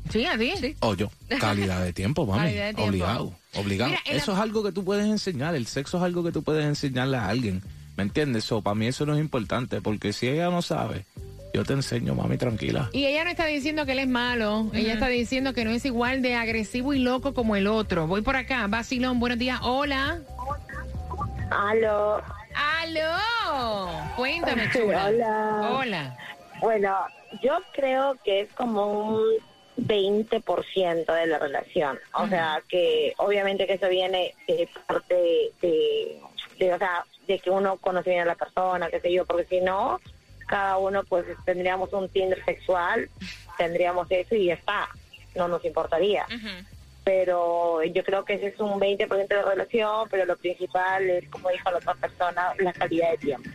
Sí, 0.10 0.26
a 0.26 0.38
ti. 0.38 0.76
O 0.80 0.96
yo, 0.96 1.10
calidad 1.40 1.84
de 1.84 1.94
tiempo, 1.94 2.26
mami. 2.26 2.40
Calidad 2.44 2.66
de 2.68 2.74
tiempo. 2.74 2.90
Obligado, 2.90 3.34
obligado. 3.56 3.92
Mira, 3.92 4.02
eso 4.06 4.34
es 4.34 4.40
algo 4.40 4.64
que 4.64 4.72
tú 4.72 4.84
puedes 4.84 5.06
enseñar. 5.06 5.56
El 5.56 5.68
sexo 5.68 5.98
es 5.98 6.04
algo 6.04 6.24
que 6.24 6.32
tú 6.32 6.44
puedes 6.44 6.66
enseñarle 6.66 7.18
a 7.18 7.28
alguien. 7.28 7.62
¿Me 7.96 8.04
entiendes? 8.04 8.46
So, 8.46 8.62
para 8.62 8.76
mí 8.76 8.88
eso 8.88 9.06
no 9.06 9.14
es 9.14 9.20
importante, 9.20 9.82
porque 9.82 10.14
si 10.14 10.28
ella 10.28 10.50
no 10.50 10.62
sabe, 10.62 11.06
yo 11.54 11.64
te 11.66 11.74
enseño, 11.74 12.16
mami, 12.16 12.38
tranquila. 12.38 12.90
Y 12.94 13.06
ella 13.06 13.24
no 13.24 13.30
está 13.30 13.46
diciendo 13.46 13.86
que 13.86 13.92
él 13.92 14.00
es 14.00 14.08
malo. 14.08 14.70
Ella 14.74 14.94
está 14.94 15.08
diciendo 15.08 15.54
que 15.54 15.66
no 15.66 15.72
es 15.72 15.84
igual 15.86 16.22
de 16.22 16.36
agresivo 16.36 16.94
y 16.94 17.00
loco 17.00 17.34
como 17.34 17.56
el 17.56 17.68
otro. 17.68 18.08
Voy 18.08 18.22
por 18.22 18.36
acá. 18.36 18.66
Basilón, 18.68 19.20
buenos 19.20 19.38
días. 19.38 19.60
Hola. 19.64 20.20
Aló. 21.52 22.22
¡Aló! 22.56 24.16
Cuéntame, 24.16 24.70
chula. 24.74 25.08
Hola. 25.08 25.70
Hola. 25.72 26.18
Bueno, 26.62 26.96
yo 27.42 27.58
creo 27.74 28.18
que 28.24 28.42
es 28.42 28.52
como 28.54 29.16
un 29.16 29.22
20% 29.88 31.14
de 31.14 31.28
la 31.28 31.40
relación. 31.40 32.00
O 32.14 32.28
sea, 32.28 32.62
que 32.68 33.14
obviamente 33.18 33.68
que 33.68 33.74
eso 33.74 33.90
viene 33.90 34.36
de 34.48 34.70
parte 34.88 35.16
de, 35.62 36.22
de, 36.60 36.74
o 36.74 36.78
sea, 36.78 37.06
de 37.28 37.40
que 37.40 37.50
uno 37.50 37.78
conoce 37.78 38.10
bien 38.10 38.24
a 38.24 38.26
la 38.26 38.36
persona, 38.36 38.90
qué 38.90 39.00
sé 39.00 39.12
yo, 39.12 39.26
porque 39.26 39.46
si 39.46 39.62
no, 39.62 40.00
cada 40.48 40.78
uno 40.78 41.04
pues 41.04 41.26
tendríamos 41.46 41.94
un 41.94 42.10
Tinder 42.10 42.44
sexual, 42.44 43.10
tendríamos 43.58 44.08
eso 44.10 44.36
y 44.36 44.46
ya 44.46 44.56
está, 44.56 44.90
no 45.36 45.48
nos 45.48 45.64
importaría. 45.64 46.26
Pero 47.10 47.84
yo 47.86 48.04
creo 48.04 48.24
que 48.24 48.36
ese 48.36 48.50
es 48.50 48.60
un 48.60 48.80
20% 48.80 49.28
de 49.28 49.36
la 49.36 49.42
relación, 49.42 50.08
pero 50.12 50.28
lo 50.28 50.38
principal 50.38 51.10
es, 51.10 51.28
como 51.30 51.50
dijo 51.50 51.72
la 51.72 51.78
otra 51.78 51.96
persona, 51.96 52.54
la 52.60 52.72
calidad 52.72 53.10
de 53.10 53.18
tiempo. 53.18 53.50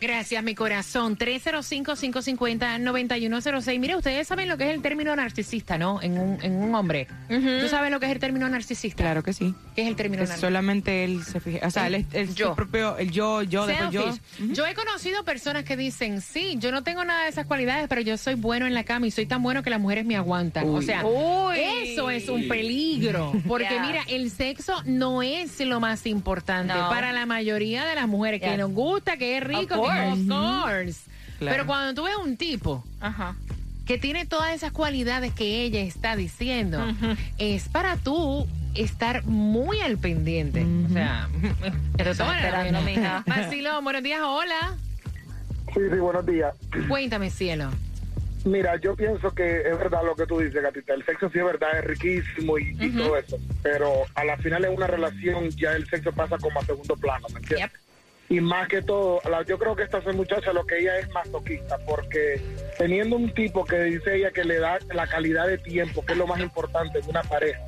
Gracias, 0.00 0.42
mi 0.42 0.56
corazón. 0.56 1.16
305-550-9106. 1.16 3.78
Mire, 3.78 3.94
ustedes 3.94 4.26
saben 4.26 4.48
lo 4.48 4.58
que 4.58 4.64
es 4.64 4.70
el 4.74 4.82
término 4.82 5.14
narcisista, 5.14 5.78
¿no? 5.78 6.02
En 6.02 6.18
un, 6.18 6.42
en 6.42 6.56
un 6.56 6.74
hombre. 6.74 7.06
¿Tú 7.28 7.68
sabes 7.68 7.92
lo 7.92 8.00
que 8.00 8.06
es 8.06 8.12
el 8.12 8.18
término 8.18 8.48
narcisista? 8.48 9.04
Claro 9.04 9.22
que 9.22 9.32
sí. 9.32 9.54
¿Qué 9.76 9.82
es 9.82 9.88
el 9.88 9.94
término 9.94 10.24
Que 10.24 10.28
narcisista? 10.28 10.48
solamente 10.48 11.04
él 11.04 11.22
se 11.22 11.38
fija. 11.38 11.64
O 11.64 11.70
sea, 11.70 11.86
él 11.86 11.94
es 11.94 12.06
el, 12.12 12.34
Yo. 12.34 12.48
su 12.48 12.56
propio, 12.56 12.98
el 12.98 13.12
yo, 13.12 13.42
yo, 13.42 13.68
después 13.68 13.92
yo. 13.92 14.12
Yo 14.50 14.66
he 14.66 14.74
conocido 14.74 15.22
personas 15.24 15.62
que 15.62 15.76
dicen, 15.76 16.20
sí, 16.22 16.56
yo 16.58 16.72
no 16.72 16.82
tengo 16.82 17.04
nada 17.04 17.22
de 17.22 17.28
esas 17.30 17.46
cualidades, 17.46 17.86
pero 17.88 18.00
yo 18.00 18.16
soy 18.16 18.34
bueno 18.34 18.66
en 18.66 18.74
la 18.74 18.82
cama 18.82 19.06
y 19.06 19.12
soy 19.12 19.26
tan 19.26 19.44
bueno 19.44 19.62
que 19.62 19.70
las 19.70 19.78
mujeres 19.80 20.04
me 20.04 20.16
aguantan. 20.16 20.68
O 20.68 20.82
sea, 20.82 21.06
Uy. 21.06 21.60
eso 21.84 22.10
es 22.10 22.28
un 22.28 22.48
peligro. 22.48 22.95
Porque 23.48 23.66
Yeah. 23.70 23.86
mira, 23.86 24.02
el 24.08 24.30
sexo 24.30 24.74
no 24.84 25.22
es 25.22 25.60
lo 25.60 25.80
más 25.80 26.06
importante 26.06 26.74
No. 26.74 26.88
para 26.88 27.12
la 27.12 27.26
mayoría 27.26 27.84
de 27.84 27.94
las 27.94 28.08
mujeres. 28.08 28.40
Que 28.40 28.56
nos 28.56 28.70
gusta, 28.70 29.16
que 29.16 29.36
es 29.38 29.44
rico, 29.44 29.60
Of 29.60 29.68
que 29.68 29.76
course. 29.76 30.22
of 30.22 30.28
course. 30.28 31.00
Claro. 31.38 31.54
Pero 31.56 31.66
cuando 31.66 31.94
tú 31.94 32.04
ves 32.06 32.16
un 32.16 32.36
tipo 32.36 32.82
Ajá. 33.00 33.36
que 33.84 33.98
tiene 33.98 34.24
todas 34.26 34.54
esas 34.54 34.72
cualidades 34.72 35.32
que 35.34 35.62
ella 35.62 35.80
está 35.80 36.16
diciendo, 36.16 36.82
es 37.38 37.68
para 37.68 37.96
tú 37.96 38.46
estar 38.74 39.24
muy 39.26 39.80
al 39.80 39.98
pendiente. 39.98 40.64
O 40.88 40.92
sea, 40.92 41.28
Pero 41.96 42.10
esperando, 42.12 42.80
mija. 42.82 43.24
Buenos 43.82 44.02
días, 44.02 44.20
hola. 44.22 44.76
Sí, 45.74 45.80
sí, 45.92 45.98
buenos 45.98 46.24
días. 46.24 46.54
Cuéntame, 46.88 47.28
cielo. 47.30 47.70
Mira, 48.46 48.76
yo 48.76 48.94
pienso 48.94 49.32
que 49.34 49.58
es 49.62 49.76
verdad 49.78 50.02
lo 50.04 50.14
que 50.14 50.24
tú 50.24 50.38
dices, 50.38 50.62
gatita. 50.62 50.94
El 50.94 51.04
sexo 51.04 51.28
sí 51.30 51.38
es 51.40 51.44
verdad, 51.44 51.78
es 51.78 51.84
riquísimo 51.84 52.58
y, 52.58 52.70
y 52.80 52.90
todo 52.96 53.16
eso. 53.16 53.36
Pero 53.62 54.04
a 54.14 54.24
la 54.24 54.36
final 54.36 54.64
en 54.64 54.72
una 54.72 54.86
relación 54.86 55.50
ya 55.50 55.72
el 55.72 55.86
sexo 55.88 56.12
pasa 56.12 56.38
como 56.38 56.60
a 56.60 56.64
segundo 56.64 56.94
plano, 56.96 57.26
¿me 57.32 57.40
entiendes? 57.40 57.70
Y 58.28 58.40
más 58.40 58.68
que 58.68 58.82
todo, 58.82 59.20
la- 59.28 59.42
yo 59.42 59.58
creo 59.58 59.74
que 59.74 59.82
esta 59.82 60.00
muchacha 60.12 60.52
lo 60.52 60.64
que 60.64 60.78
ella 60.78 60.96
es 60.98 61.08
masoquista, 61.10 61.76
porque 61.86 62.40
teniendo 62.78 63.16
un 63.16 63.34
tipo 63.34 63.64
que 63.64 63.80
dice 63.82 64.14
ella 64.16 64.30
que 64.30 64.44
le 64.44 64.58
da 64.60 64.78
la 64.94 65.06
calidad 65.08 65.48
de 65.48 65.58
tiempo, 65.58 66.04
que 66.06 66.12
es 66.12 66.18
lo 66.18 66.26
más 66.28 66.38
importante 66.40 67.00
de 67.00 67.08
una 67.10 67.22
pareja, 67.22 67.60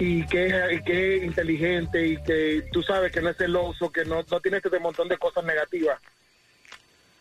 y 0.00 0.26
que, 0.26 0.46
es- 0.46 0.72
y 0.72 0.82
que 0.82 1.16
es 1.18 1.22
inteligente 1.24 2.04
y 2.04 2.16
que 2.22 2.64
tú 2.72 2.82
sabes 2.82 3.12
que 3.12 3.20
no 3.22 3.30
es 3.30 3.36
celoso, 3.36 3.90
que 3.92 4.04
no, 4.04 4.24
no 4.28 4.40
tiene 4.40 4.56
este 4.58 4.76
montón 4.80 5.08
de 5.08 5.18
cosas 5.18 5.44
negativas, 5.44 6.00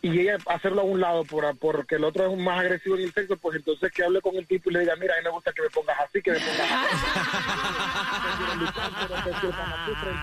y 0.03 0.19
ella 0.19 0.37
hacerlo 0.47 0.81
a 0.81 0.83
un 0.83 0.99
lado 0.99 1.23
por, 1.23 1.57
porque 1.57 1.95
el 1.95 2.03
otro 2.03 2.29
es 2.29 2.37
más 2.37 2.59
agresivo 2.59 2.97
en 2.97 3.03
el 3.03 3.13
sexo, 3.13 3.37
pues 3.37 3.55
entonces 3.55 3.89
que 3.89 4.03
hable 4.03 4.19
con 4.19 4.35
el 4.35 4.45
tipo 4.45 4.69
y 4.69 4.73
le 4.73 4.81
diga, 4.81 4.97
mira, 4.97 5.13
a 5.13 5.17
mí 5.17 5.23
me 5.23 5.29
gusta 5.29 5.53
que 5.53 5.61
me 5.61 5.69
pongas 5.69 5.95
así, 6.01 6.21
que 6.21 6.31
me 6.31 6.39
pongas 6.39 6.59
así. 6.59 7.05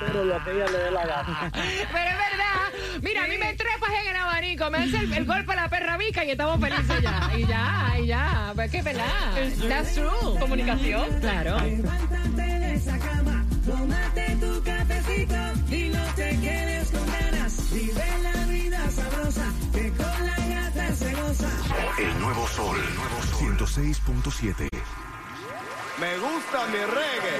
Pero 0.06 0.22
es 0.22 2.18
verdad. 2.18 2.46
Mira, 3.00 3.24
a 3.24 3.26
mí 3.26 3.38
me 3.38 3.54
trepas 3.54 3.90
en 4.02 4.10
el 4.10 4.16
abanico, 4.16 4.70
me 4.70 4.78
hace 4.78 4.98
el, 4.98 5.12
el 5.14 5.24
golpe 5.24 5.52
a 5.52 5.56
la 5.56 5.68
perra 5.70 5.96
vica 5.96 6.26
y 6.26 6.32
estamos 6.32 6.60
felices 6.60 7.00
ya. 7.00 7.30
Y 7.34 7.46
ya, 7.46 7.96
y 8.00 8.06
ya. 8.06 8.52
Pues 8.54 8.70
que 8.70 8.78
es 8.78 8.84
verdad. 8.84 9.32
That's 9.66 9.94
true. 9.94 10.38
Comunicación. 10.38 11.20
Claro. 11.20 11.58
Levántate 11.58 12.42
de 12.42 12.74
esa 12.74 12.98
cama, 12.98 13.46
tómate 13.64 14.36
tu 14.40 14.62
cafecito 14.62 15.34
El 21.30 22.18
nuevo 22.18 22.44
sol, 22.48 22.76
el 22.76 22.92
nuevo 22.96 23.22
sol. 23.22 23.56
106.7. 23.56 24.68
Me 26.00 26.18
gusta 26.18 26.66
mi 26.66 26.78
reggae. 26.78 27.38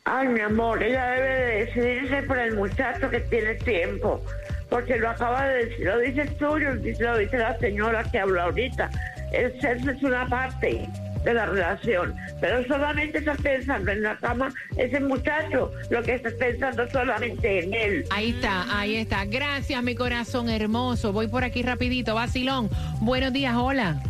Ay, 0.06 0.30
mi 0.30 0.40
amor, 0.40 0.82
ella 0.82 1.08
debe 1.08 1.28
de 1.28 1.66
decidirse 1.66 2.24
por 2.24 2.40
el 2.40 2.56
muchacho 2.56 3.10
que 3.10 3.20
tiene 3.20 3.56
tiempo. 3.56 4.24
Porque 4.70 4.96
lo 4.96 5.10
acaba 5.10 5.46
de 5.50 5.66
decir, 5.66 5.86
lo 5.86 6.00
dice 6.00 6.26
tú, 6.40 6.58
lo 6.58 6.76
dice, 6.78 7.04
lo 7.04 7.18
dice 7.18 7.38
la 7.38 7.60
señora 7.60 8.10
que 8.10 8.20
habla 8.20 8.44
ahorita. 8.44 8.90
El 9.34 9.60
sexo 9.60 9.92
es 9.92 10.02
una 10.02 10.26
parte 10.28 10.88
de 11.26 11.34
la 11.34 11.46
relación, 11.48 12.16
pero 12.40 12.66
solamente 12.68 13.18
estás 13.18 13.42
pensando 13.42 13.92
en 13.92 14.04
la 14.04 14.16
cama 14.18 14.54
ese 14.78 15.00
muchacho, 15.00 15.72
lo 15.90 16.04
que 16.04 16.14
estás 16.14 16.34
pensando 16.34 16.90
solamente 16.90 17.64
en 17.64 17.74
él. 17.74 18.06
Ahí 18.12 18.30
está, 18.30 18.80
ahí 18.80 18.96
está. 18.96 19.26
Gracias, 19.26 19.82
mi 19.84 19.96
corazón 19.96 20.50
hermoso. 20.50 21.12
Voy 21.12 21.28
por 21.28 21.44
aquí 21.44 21.64
rapidito. 21.64 22.14
Basilón, 22.16 22.70
buenos 23.02 23.34
días, 23.34 23.56
hola. 23.56 24.02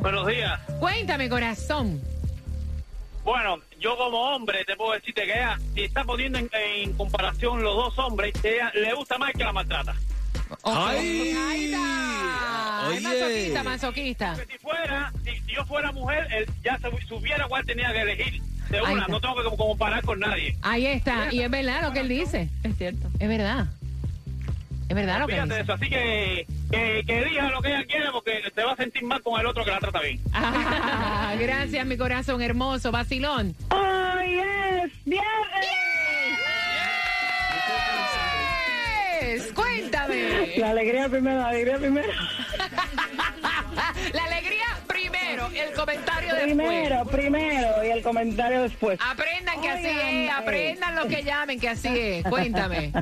Buenos 0.00 0.26
días. 0.26 0.60
Cuéntame, 0.78 1.28
corazón. 1.28 2.00
Bueno, 3.24 3.58
yo 3.80 3.96
como 3.96 4.34
hombre 4.34 4.64
te 4.64 4.76
puedo 4.76 4.92
decirte 4.92 5.24
que 5.24 5.32
ella, 5.32 5.58
si 5.74 5.84
está 5.84 6.04
poniendo 6.04 6.38
en, 6.38 6.48
en 6.52 6.92
comparación 6.92 7.62
los 7.62 7.74
dos 7.74 7.98
hombres, 7.98 8.32
ella 8.44 8.70
le 8.74 8.94
gusta 8.94 9.18
más 9.18 9.32
que 9.32 9.44
la 9.44 9.52
maltrata. 9.52 9.94
¡Ay! 10.70 11.34
Ahí 11.36 11.64
está. 11.66 12.80
Es 12.82 12.88
Oye. 12.88 13.00
masoquista, 13.00 13.62
masoquista. 13.64 14.34
Porque 14.36 14.52
si 14.52 14.58
fuera, 14.58 15.12
si, 15.24 15.52
yo 15.52 15.64
fuera 15.66 15.92
mujer, 15.92 16.26
él 16.32 16.46
ya 16.64 16.78
se- 16.78 17.06
supiera 17.06 17.46
cuál 17.48 17.64
tenía 17.66 17.92
que 17.92 18.00
elegir. 18.02 18.42
De 18.70 18.82
una, 18.82 19.06
no 19.06 19.18
tengo 19.20 19.34
que 19.36 19.56
comparar 19.56 20.02
con 20.04 20.20
nadie. 20.20 20.56
Ahí 20.62 20.86
está. 20.86 21.32
Y 21.32 21.40
es 21.40 21.50
verdad 21.50 21.82
lo 21.82 21.92
que 21.92 22.00
él 22.00 22.08
dice. 22.08 22.48
Es 22.62 22.76
cierto. 22.76 23.08
Es 23.18 23.28
verdad. 23.28 23.66
Es 24.90 24.94
verdad 24.94 25.20
lo 25.20 25.26
que 25.26 25.34
Fíjate 25.34 25.54
de 25.54 25.60
dice. 25.60 25.64
eso, 25.64 25.72
así 25.74 25.88
que, 25.90 26.46
que, 26.70 27.02
que 27.06 27.24
diga 27.24 27.50
lo 27.50 27.60
que 27.62 27.68
ella 27.68 27.84
quiere 27.86 28.06
porque 28.12 28.42
te 28.54 28.62
va 28.64 28.72
a 28.72 28.76
sentir 28.76 29.02
mal 29.04 29.22
con 29.22 29.38
el 29.40 29.46
otro 29.46 29.64
que 29.64 29.70
la 29.70 29.80
trata 29.80 30.00
bien. 30.00 30.20
Ah, 30.32 31.34
gracias, 31.38 31.84
mi 31.86 31.96
corazón 31.98 32.40
hermoso. 32.42 32.90
Basilón. 32.90 33.54
¡Ay, 33.70 34.38
es 34.38 34.92
viernes! 35.04 35.28
Yes. 39.20 39.52
La 40.56 40.70
alegría 40.70 41.08
primero, 41.08 41.38
la 41.38 41.48
alegría 41.48 41.78
primero. 41.78 42.08
La 44.12 44.24
alegría 44.24 44.64
primero, 44.86 45.48
el 45.54 45.74
comentario 45.74 46.34
después. 46.34 46.54
Primero, 46.56 47.04
primero 47.04 47.84
y 47.84 47.90
el 47.90 48.02
comentario 48.02 48.62
después. 48.62 48.98
Aprendan 49.02 49.60
que 49.60 49.68
así 49.68 49.86
es, 49.86 49.96
eh. 49.96 50.30
aprendan 50.30 50.94
lo 50.94 51.08
que 51.08 51.22
llamen 51.22 51.60
que 51.60 51.68
así 51.68 51.88
es. 51.88 52.24
Cuéntame. 52.28 52.92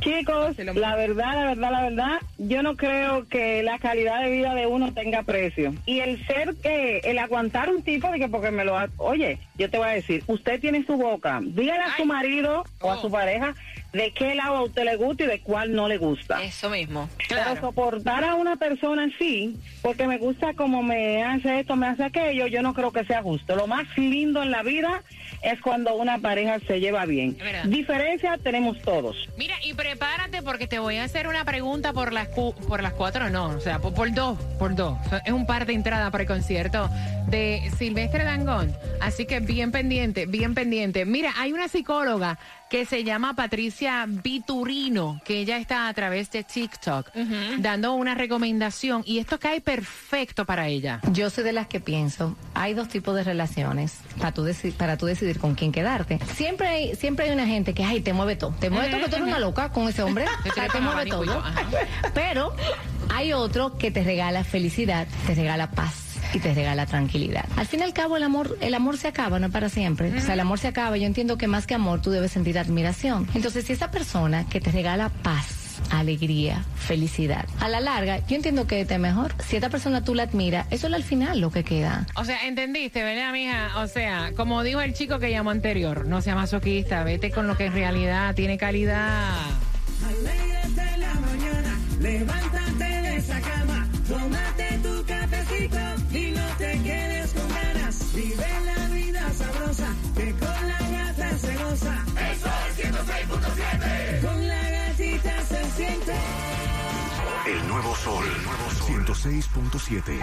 Chicos, 0.00 0.56
la 0.58 0.96
verdad, 0.96 1.34
la 1.34 1.44
verdad, 1.44 1.70
la 1.70 1.82
verdad, 1.82 2.20
yo 2.38 2.62
no 2.62 2.76
creo 2.76 3.26
que 3.28 3.62
la 3.62 3.78
calidad 3.78 4.22
de 4.22 4.30
vida 4.30 4.54
de 4.54 4.66
uno 4.66 4.92
tenga 4.92 5.22
precio. 5.22 5.74
Y 5.86 6.00
el 6.00 6.24
ser 6.26 6.54
que, 6.56 6.98
el 7.04 7.18
aguantar 7.18 7.68
un 7.70 7.82
tipo 7.82 8.10
de 8.10 8.18
que 8.18 8.28
porque 8.28 8.50
me 8.50 8.64
lo 8.64 8.78
ha, 8.78 8.88
oye, 8.98 9.38
yo 9.56 9.70
te 9.70 9.78
voy 9.78 9.88
a 9.88 9.92
decir, 9.92 10.22
usted 10.26 10.60
tiene 10.60 10.84
su 10.84 10.96
boca, 10.96 11.40
dígale 11.42 11.82
a 11.82 11.96
su 11.96 12.04
marido 12.04 12.64
o 12.80 12.92
a 12.92 13.00
su 13.00 13.10
pareja 13.10 13.54
de 13.94 14.10
qué 14.12 14.34
lado 14.34 14.56
a 14.56 14.62
usted 14.64 14.84
le 14.84 14.96
gusta 14.96 15.24
y 15.24 15.26
de 15.26 15.40
cuál 15.40 15.72
no 15.72 15.88
le 15.88 15.96
gusta. 15.96 16.42
Eso 16.42 16.68
mismo. 16.68 17.08
Pero 17.28 17.56
soportar 17.60 18.24
a 18.24 18.34
una 18.34 18.56
persona 18.56 19.04
así, 19.14 19.56
porque 19.82 20.06
me 20.06 20.18
gusta 20.18 20.52
como 20.54 20.82
me 20.82 21.22
hace 21.24 21.60
esto, 21.60 21.76
me 21.76 21.86
hace 21.86 22.04
aquello, 22.04 22.46
yo 22.48 22.60
no 22.62 22.74
creo 22.74 22.92
que 22.92 23.04
sea 23.04 23.22
justo. 23.22 23.56
Lo 23.56 23.66
más 23.66 23.86
lindo 23.96 24.42
en 24.42 24.50
la 24.50 24.62
vida 24.62 25.02
es 25.42 25.60
cuando 25.60 25.94
una 25.94 26.18
pareja 26.18 26.58
se 26.66 26.80
lleva 26.80 27.06
bien. 27.06 27.36
Es 27.38 27.44
verdad. 27.44 27.64
Diferencia 27.64 28.36
tenemos 28.42 28.80
todos. 28.82 29.16
Mira, 29.36 29.54
y 29.64 29.74
prepárate 29.74 30.42
porque 30.42 30.66
te 30.66 30.78
voy 30.78 30.96
a 30.96 31.04
hacer 31.04 31.26
una 31.28 31.44
pregunta 31.44 31.92
por 31.92 32.12
las 32.12 32.28
cu- 32.28 32.54
por 32.68 32.82
las 32.82 32.92
cuatro, 32.94 33.30
no, 33.30 33.46
o 33.48 33.60
sea, 33.60 33.78
por, 33.78 33.94
por 33.94 34.12
dos, 34.12 34.38
por 34.58 34.74
dos. 34.74 34.98
Es 35.24 35.32
un 35.32 35.46
par 35.46 35.66
de 35.66 35.72
entradas 35.74 36.10
para 36.10 36.22
el 36.22 36.28
concierto 36.28 36.90
de 37.28 37.70
Silvestre 37.78 38.24
Dangón. 38.24 38.74
Así 39.00 39.26
que 39.26 39.40
bien 39.40 39.70
pendiente, 39.72 40.26
bien 40.26 40.54
pendiente. 40.54 41.04
Mira, 41.04 41.32
hay 41.36 41.52
una 41.52 41.68
psicóloga 41.68 42.38
que 42.70 42.86
se 42.86 43.04
llama 43.04 43.34
Patricia 43.34 44.04
Viturino, 44.08 45.20
que 45.24 45.38
ella 45.38 45.58
está 45.58 45.86
a 45.88 45.94
través 45.94 46.30
de 46.32 46.42
TikTok 46.42 47.08
dando 47.58 47.92
una 47.94 48.14
recomendación 48.14 49.02
y 49.06 49.18
esto 49.18 49.38
cae 49.38 49.60
perfecto 49.60 50.44
para 50.44 50.66
ella. 50.68 51.00
Yo 51.12 51.30
soy 51.30 51.44
de 51.44 51.52
las 51.52 51.66
que 51.68 51.80
pienso, 51.80 52.36
hay 52.54 52.74
dos 52.74 52.88
tipos 52.88 53.14
de 53.14 53.22
relaciones 53.22 53.98
para 54.18 54.32
tú, 54.32 54.44
deci- 54.44 54.72
para 54.72 54.96
tú 54.96 55.06
decidir 55.06 55.38
con 55.38 55.54
quién 55.54 55.70
quedarte. 55.70 56.18
Siempre 56.34 56.66
hay, 56.68 56.94
siempre 56.96 57.26
hay 57.26 57.32
una 57.32 57.46
gente 57.46 57.74
que, 57.74 57.84
ay, 57.84 58.00
te 58.00 58.12
mueve 58.12 58.34
todo. 58.36 58.54
Te 58.58 58.70
mueve 58.70 58.88
todo, 58.90 59.00
que 59.04 59.08
tú 59.08 59.16
eres 59.16 59.28
una 59.28 59.38
loca 59.38 59.70
con 59.70 59.88
ese 59.88 60.02
hombre. 60.02 60.24
O 60.50 60.52
sea, 60.54 60.66
te 60.68 60.80
mueve 60.80 61.06
todo. 61.06 61.24
yo. 61.24 61.42
Pero 62.12 62.52
hay 63.10 63.32
otro 63.34 63.76
que 63.78 63.90
te 63.90 64.02
regala 64.02 64.42
felicidad, 64.42 65.06
te 65.26 65.34
regala 65.34 65.70
paz 65.70 66.03
y 66.34 66.40
te 66.40 66.52
regala 66.52 66.86
tranquilidad. 66.86 67.46
Al 67.56 67.66
fin 67.66 67.80
y 67.80 67.82
al 67.84 67.92
cabo, 67.92 68.16
el 68.16 68.22
amor, 68.24 68.58
el 68.60 68.74
amor 68.74 68.98
se 68.98 69.08
acaba, 69.08 69.38
no 69.38 69.46
es 69.46 69.52
para 69.52 69.68
siempre. 69.68 70.12
O 70.16 70.20
sea, 70.20 70.34
el 70.34 70.40
amor 70.40 70.58
se 70.58 70.68
acaba. 70.68 70.96
Yo 70.96 71.06
entiendo 71.06 71.38
que 71.38 71.46
más 71.46 71.66
que 71.66 71.74
amor, 71.74 72.02
tú 72.02 72.10
debes 72.10 72.32
sentir 72.32 72.58
admiración. 72.58 73.28
Entonces, 73.34 73.64
si 73.64 73.72
esa 73.72 73.90
persona 73.90 74.44
que 74.48 74.60
te 74.60 74.70
regala 74.72 75.08
paz, 75.08 75.64
alegría, 75.90 76.64
felicidad. 76.76 77.46
A 77.60 77.68
la 77.68 77.80
larga, 77.80 78.26
yo 78.26 78.36
entiendo 78.36 78.66
que 78.66 78.84
te 78.84 78.98
mejor. 78.98 79.34
Si 79.46 79.56
esta 79.56 79.70
persona 79.70 80.02
tú 80.02 80.14
la 80.14 80.24
admiras, 80.24 80.66
eso 80.70 80.88
es 80.88 80.92
al 80.92 81.04
final 81.04 81.40
lo 81.40 81.50
que 81.50 81.64
queda. 81.64 82.06
O 82.16 82.24
sea, 82.24 82.46
entendiste, 82.46 83.02
¿verdad, 83.02 83.32
mija? 83.32 83.80
O 83.80 83.86
sea, 83.86 84.32
como 84.36 84.62
dijo 84.62 84.80
el 84.80 84.94
chico 84.94 85.18
que 85.18 85.30
llamó 85.30 85.50
anterior, 85.50 86.06
no 86.06 86.20
sea 86.20 86.34
masoquista, 86.34 87.04
vete 87.04 87.30
con 87.30 87.46
lo 87.46 87.56
que 87.56 87.66
en 87.66 87.72
realidad 87.72 88.34
tiene 88.34 88.58
calidad. 88.58 89.30
Alégrate 90.04 90.98
la 90.98 91.14
mañana, 91.14 91.78
levántate 92.00 92.63
siente. 105.76 106.14
El 107.46 107.68
nuevo 107.68 107.94
sol. 107.96 108.24
El 108.24 108.42
nuevo 108.44 108.70
sol. 108.70 109.04
106.7. 109.04 110.18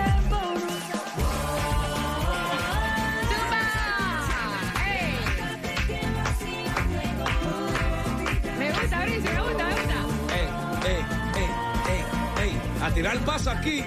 Me 8.57 8.71
gusta, 8.71 9.01
Bricio, 9.05 9.31
me 9.31 9.41
gusta, 9.41 9.65
me 9.65 9.73
gusta. 9.73 10.35
Ey, 10.35 10.47
ey, 10.87 11.01
ey, 11.35 11.49
ey, 11.93 12.49
ey. 12.49 12.61
A 12.81 12.91
tirar 12.91 13.17
paso 13.19 13.51
aquí. 13.51 13.83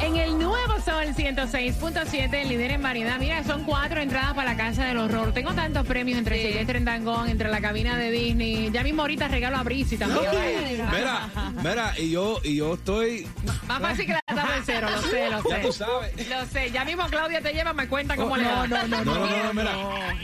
En 0.00 0.16
el 0.16 0.38
nuevo 0.38 0.71
Sol 0.84 1.14
106.7, 1.14 2.34
el 2.34 2.48
líder 2.48 2.72
en 2.72 2.82
variedad. 2.82 3.18
Mira, 3.18 3.44
son 3.44 3.62
cuatro 3.64 4.00
entradas 4.00 4.34
para 4.34 4.50
la 4.52 4.56
Casa 4.56 4.84
del 4.86 4.98
Horror. 4.98 5.32
Tengo 5.32 5.52
tantos 5.52 5.86
premios 5.86 6.18
entre 6.18 6.42
Silvestre 6.42 6.78
en 6.78 6.84
Dangón, 6.84 7.28
entre 7.28 7.48
la 7.50 7.60
cabina 7.60 7.96
de 7.96 8.10
Disney. 8.10 8.70
Ya 8.72 8.82
mismo 8.82 9.02
ahorita 9.02 9.28
regalo 9.28 9.58
a 9.58 9.62
Brici 9.62 9.96
también. 9.96 10.24
Mira, 10.90 11.28
mira, 11.62 11.94
y 11.98 12.10
yo, 12.10 12.40
y 12.42 12.56
yo 12.56 12.74
estoy. 12.74 13.28
Más 13.66 13.80
fácil 13.80 14.06
que 14.06 14.12
la 14.12 14.22
tabla 14.26 14.56
de 14.56 14.62
cero, 14.64 14.88
lo 14.90 15.02
sé, 15.02 15.30
lo 15.30 15.42
sé. 15.42 15.48
Ya 15.50 15.62
tú 15.62 15.72
sabes. 15.72 16.28
Lo 16.28 16.46
sé. 16.46 16.70
Ya 16.72 16.84
mismo 16.84 17.06
Claudia 17.06 17.40
te 17.40 17.52
lleva, 17.52 17.72
me 17.72 17.86
cuenta 17.86 18.16
cómo 18.16 18.36
le 18.36 18.44
va. 18.44 18.66
No, 18.66 18.88
no, 18.88 19.04
no, 19.04 19.52
mira. 19.54 19.72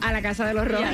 a 0.00 0.12
la 0.12 0.22
casa 0.22 0.46
de 0.46 0.54
los 0.54 0.62
horror. 0.62 0.84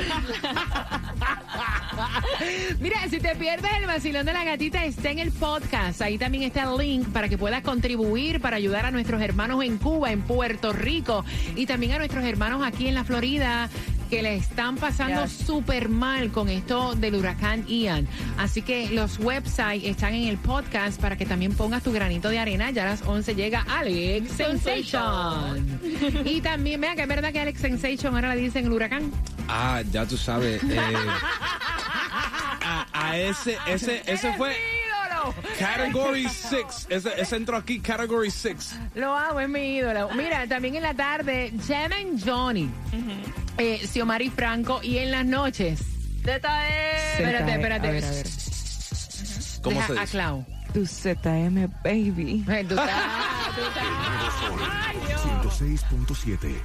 Mira, 2.79 2.97
si 3.09 3.19
te 3.19 3.35
pierdes 3.35 3.71
el 3.79 3.87
vacilón 3.87 4.25
de 4.25 4.33
la 4.33 4.43
gatita, 4.43 4.83
está 4.85 5.11
en 5.11 5.19
el 5.19 5.31
podcast. 5.31 6.01
Ahí 6.01 6.17
también 6.17 6.43
está 6.43 6.63
el 6.63 6.77
link 6.77 7.07
para 7.09 7.29
que 7.29 7.37
puedas 7.37 7.61
contribuir 7.63 8.41
para 8.41 8.57
ayudar 8.57 8.85
a 8.85 8.91
nuestros 8.91 9.21
hermanos 9.21 9.63
en 9.63 9.77
Cuba, 9.77 10.11
en 10.11 10.21
Puerto 10.21 10.73
Rico 10.73 11.23
y 11.55 11.65
también 11.65 11.93
a 11.93 11.97
nuestros 11.97 12.25
hermanos 12.25 12.61
aquí 12.65 12.87
en 12.87 12.95
la 12.95 13.03
Florida 13.03 13.69
que 14.07 14.21
le 14.21 14.35
están 14.35 14.75
pasando 14.77 15.23
Yes. 15.25 15.31
súper 15.45 15.89
mal 15.89 16.31
con 16.31 16.49
esto 16.49 16.95
del 16.95 17.15
huracán 17.15 17.65
Ian. 17.67 18.07
Así 18.37 18.61
que 18.61 18.89
los 18.89 19.19
websites 19.19 19.83
están 19.83 20.13
en 20.13 20.27
el 20.27 20.37
podcast 20.37 20.99
para 20.99 21.17
que 21.17 21.25
también 21.25 21.53
pongas 21.53 21.83
tu 21.83 21.91
granito 21.91 22.29
de 22.29 22.39
arena. 22.39 22.71
Ya 22.71 22.83
a 22.83 22.87
las 22.87 23.01
11 23.03 23.35
llega 23.35 23.65
Alex 23.69 24.31
Sensation. 24.31 25.79
y 26.25 26.41
también, 26.41 26.81
vea 26.81 26.95
que 26.95 27.03
es 27.03 27.07
verdad 27.07 27.31
que 27.31 27.39
Alex 27.41 27.59
Sensation 27.61 28.15
ahora 28.15 28.35
le 28.35 28.41
dicen 28.41 28.65
el 28.65 28.71
huracán. 28.71 29.11
Ah, 29.47 29.81
ya 29.91 30.05
tú 30.05 30.17
sabes. 30.17 30.61
eh, 30.63 30.77
a, 32.61 32.87
a 32.93 33.17
ese, 33.17 33.57
ese, 33.67 34.01
ese 34.05 34.33
fue 34.33 34.51
ídolo! 34.55 35.33
Category 35.59 36.27
6. 36.29 36.87
Ese, 36.89 37.21
ese 37.21 37.35
entró 37.35 37.57
aquí, 37.57 37.79
Category 37.79 38.29
6. 38.31 38.79
Lo 38.95 39.15
amo, 39.15 39.39
es 39.39 39.49
mi 39.49 39.77
ídolo. 39.77 40.09
Mira, 40.15 40.45
también 40.47 40.75
en 40.75 40.83
la 40.83 40.93
tarde, 40.93 41.51
Jem 41.65 41.91
and 41.93 42.23
Johnny, 42.23 42.69
eh, 43.57 43.79
Xiomari 43.87 44.29
Franco, 44.29 44.79
y 44.83 44.97
en 44.97 45.11
las 45.11 45.25
noches. 45.25 45.79
Zeta 46.23 46.67
es. 46.67 47.19
Espérate, 47.19 47.51
espérate. 47.53 47.87
A 47.87 47.91
ver, 47.91 48.03
a 48.05 48.09
ver. 48.11 48.27
¿Cómo 49.61 49.75
Deja 49.75 49.87
se 49.87 49.93
a 49.97 50.01
dice? 50.01 50.11
Clau. 50.11 50.45
Tu 50.73 50.85
ZM, 50.85 51.67
baby. 51.83 52.43
Ay, 52.47 52.63
tú 52.65 52.75
estás- 52.75 53.55
tú 53.55 53.61
estás-. 53.67 53.83
Ay, 54.87 54.97
Dios. 55.07 55.21
106.7. 55.61 56.61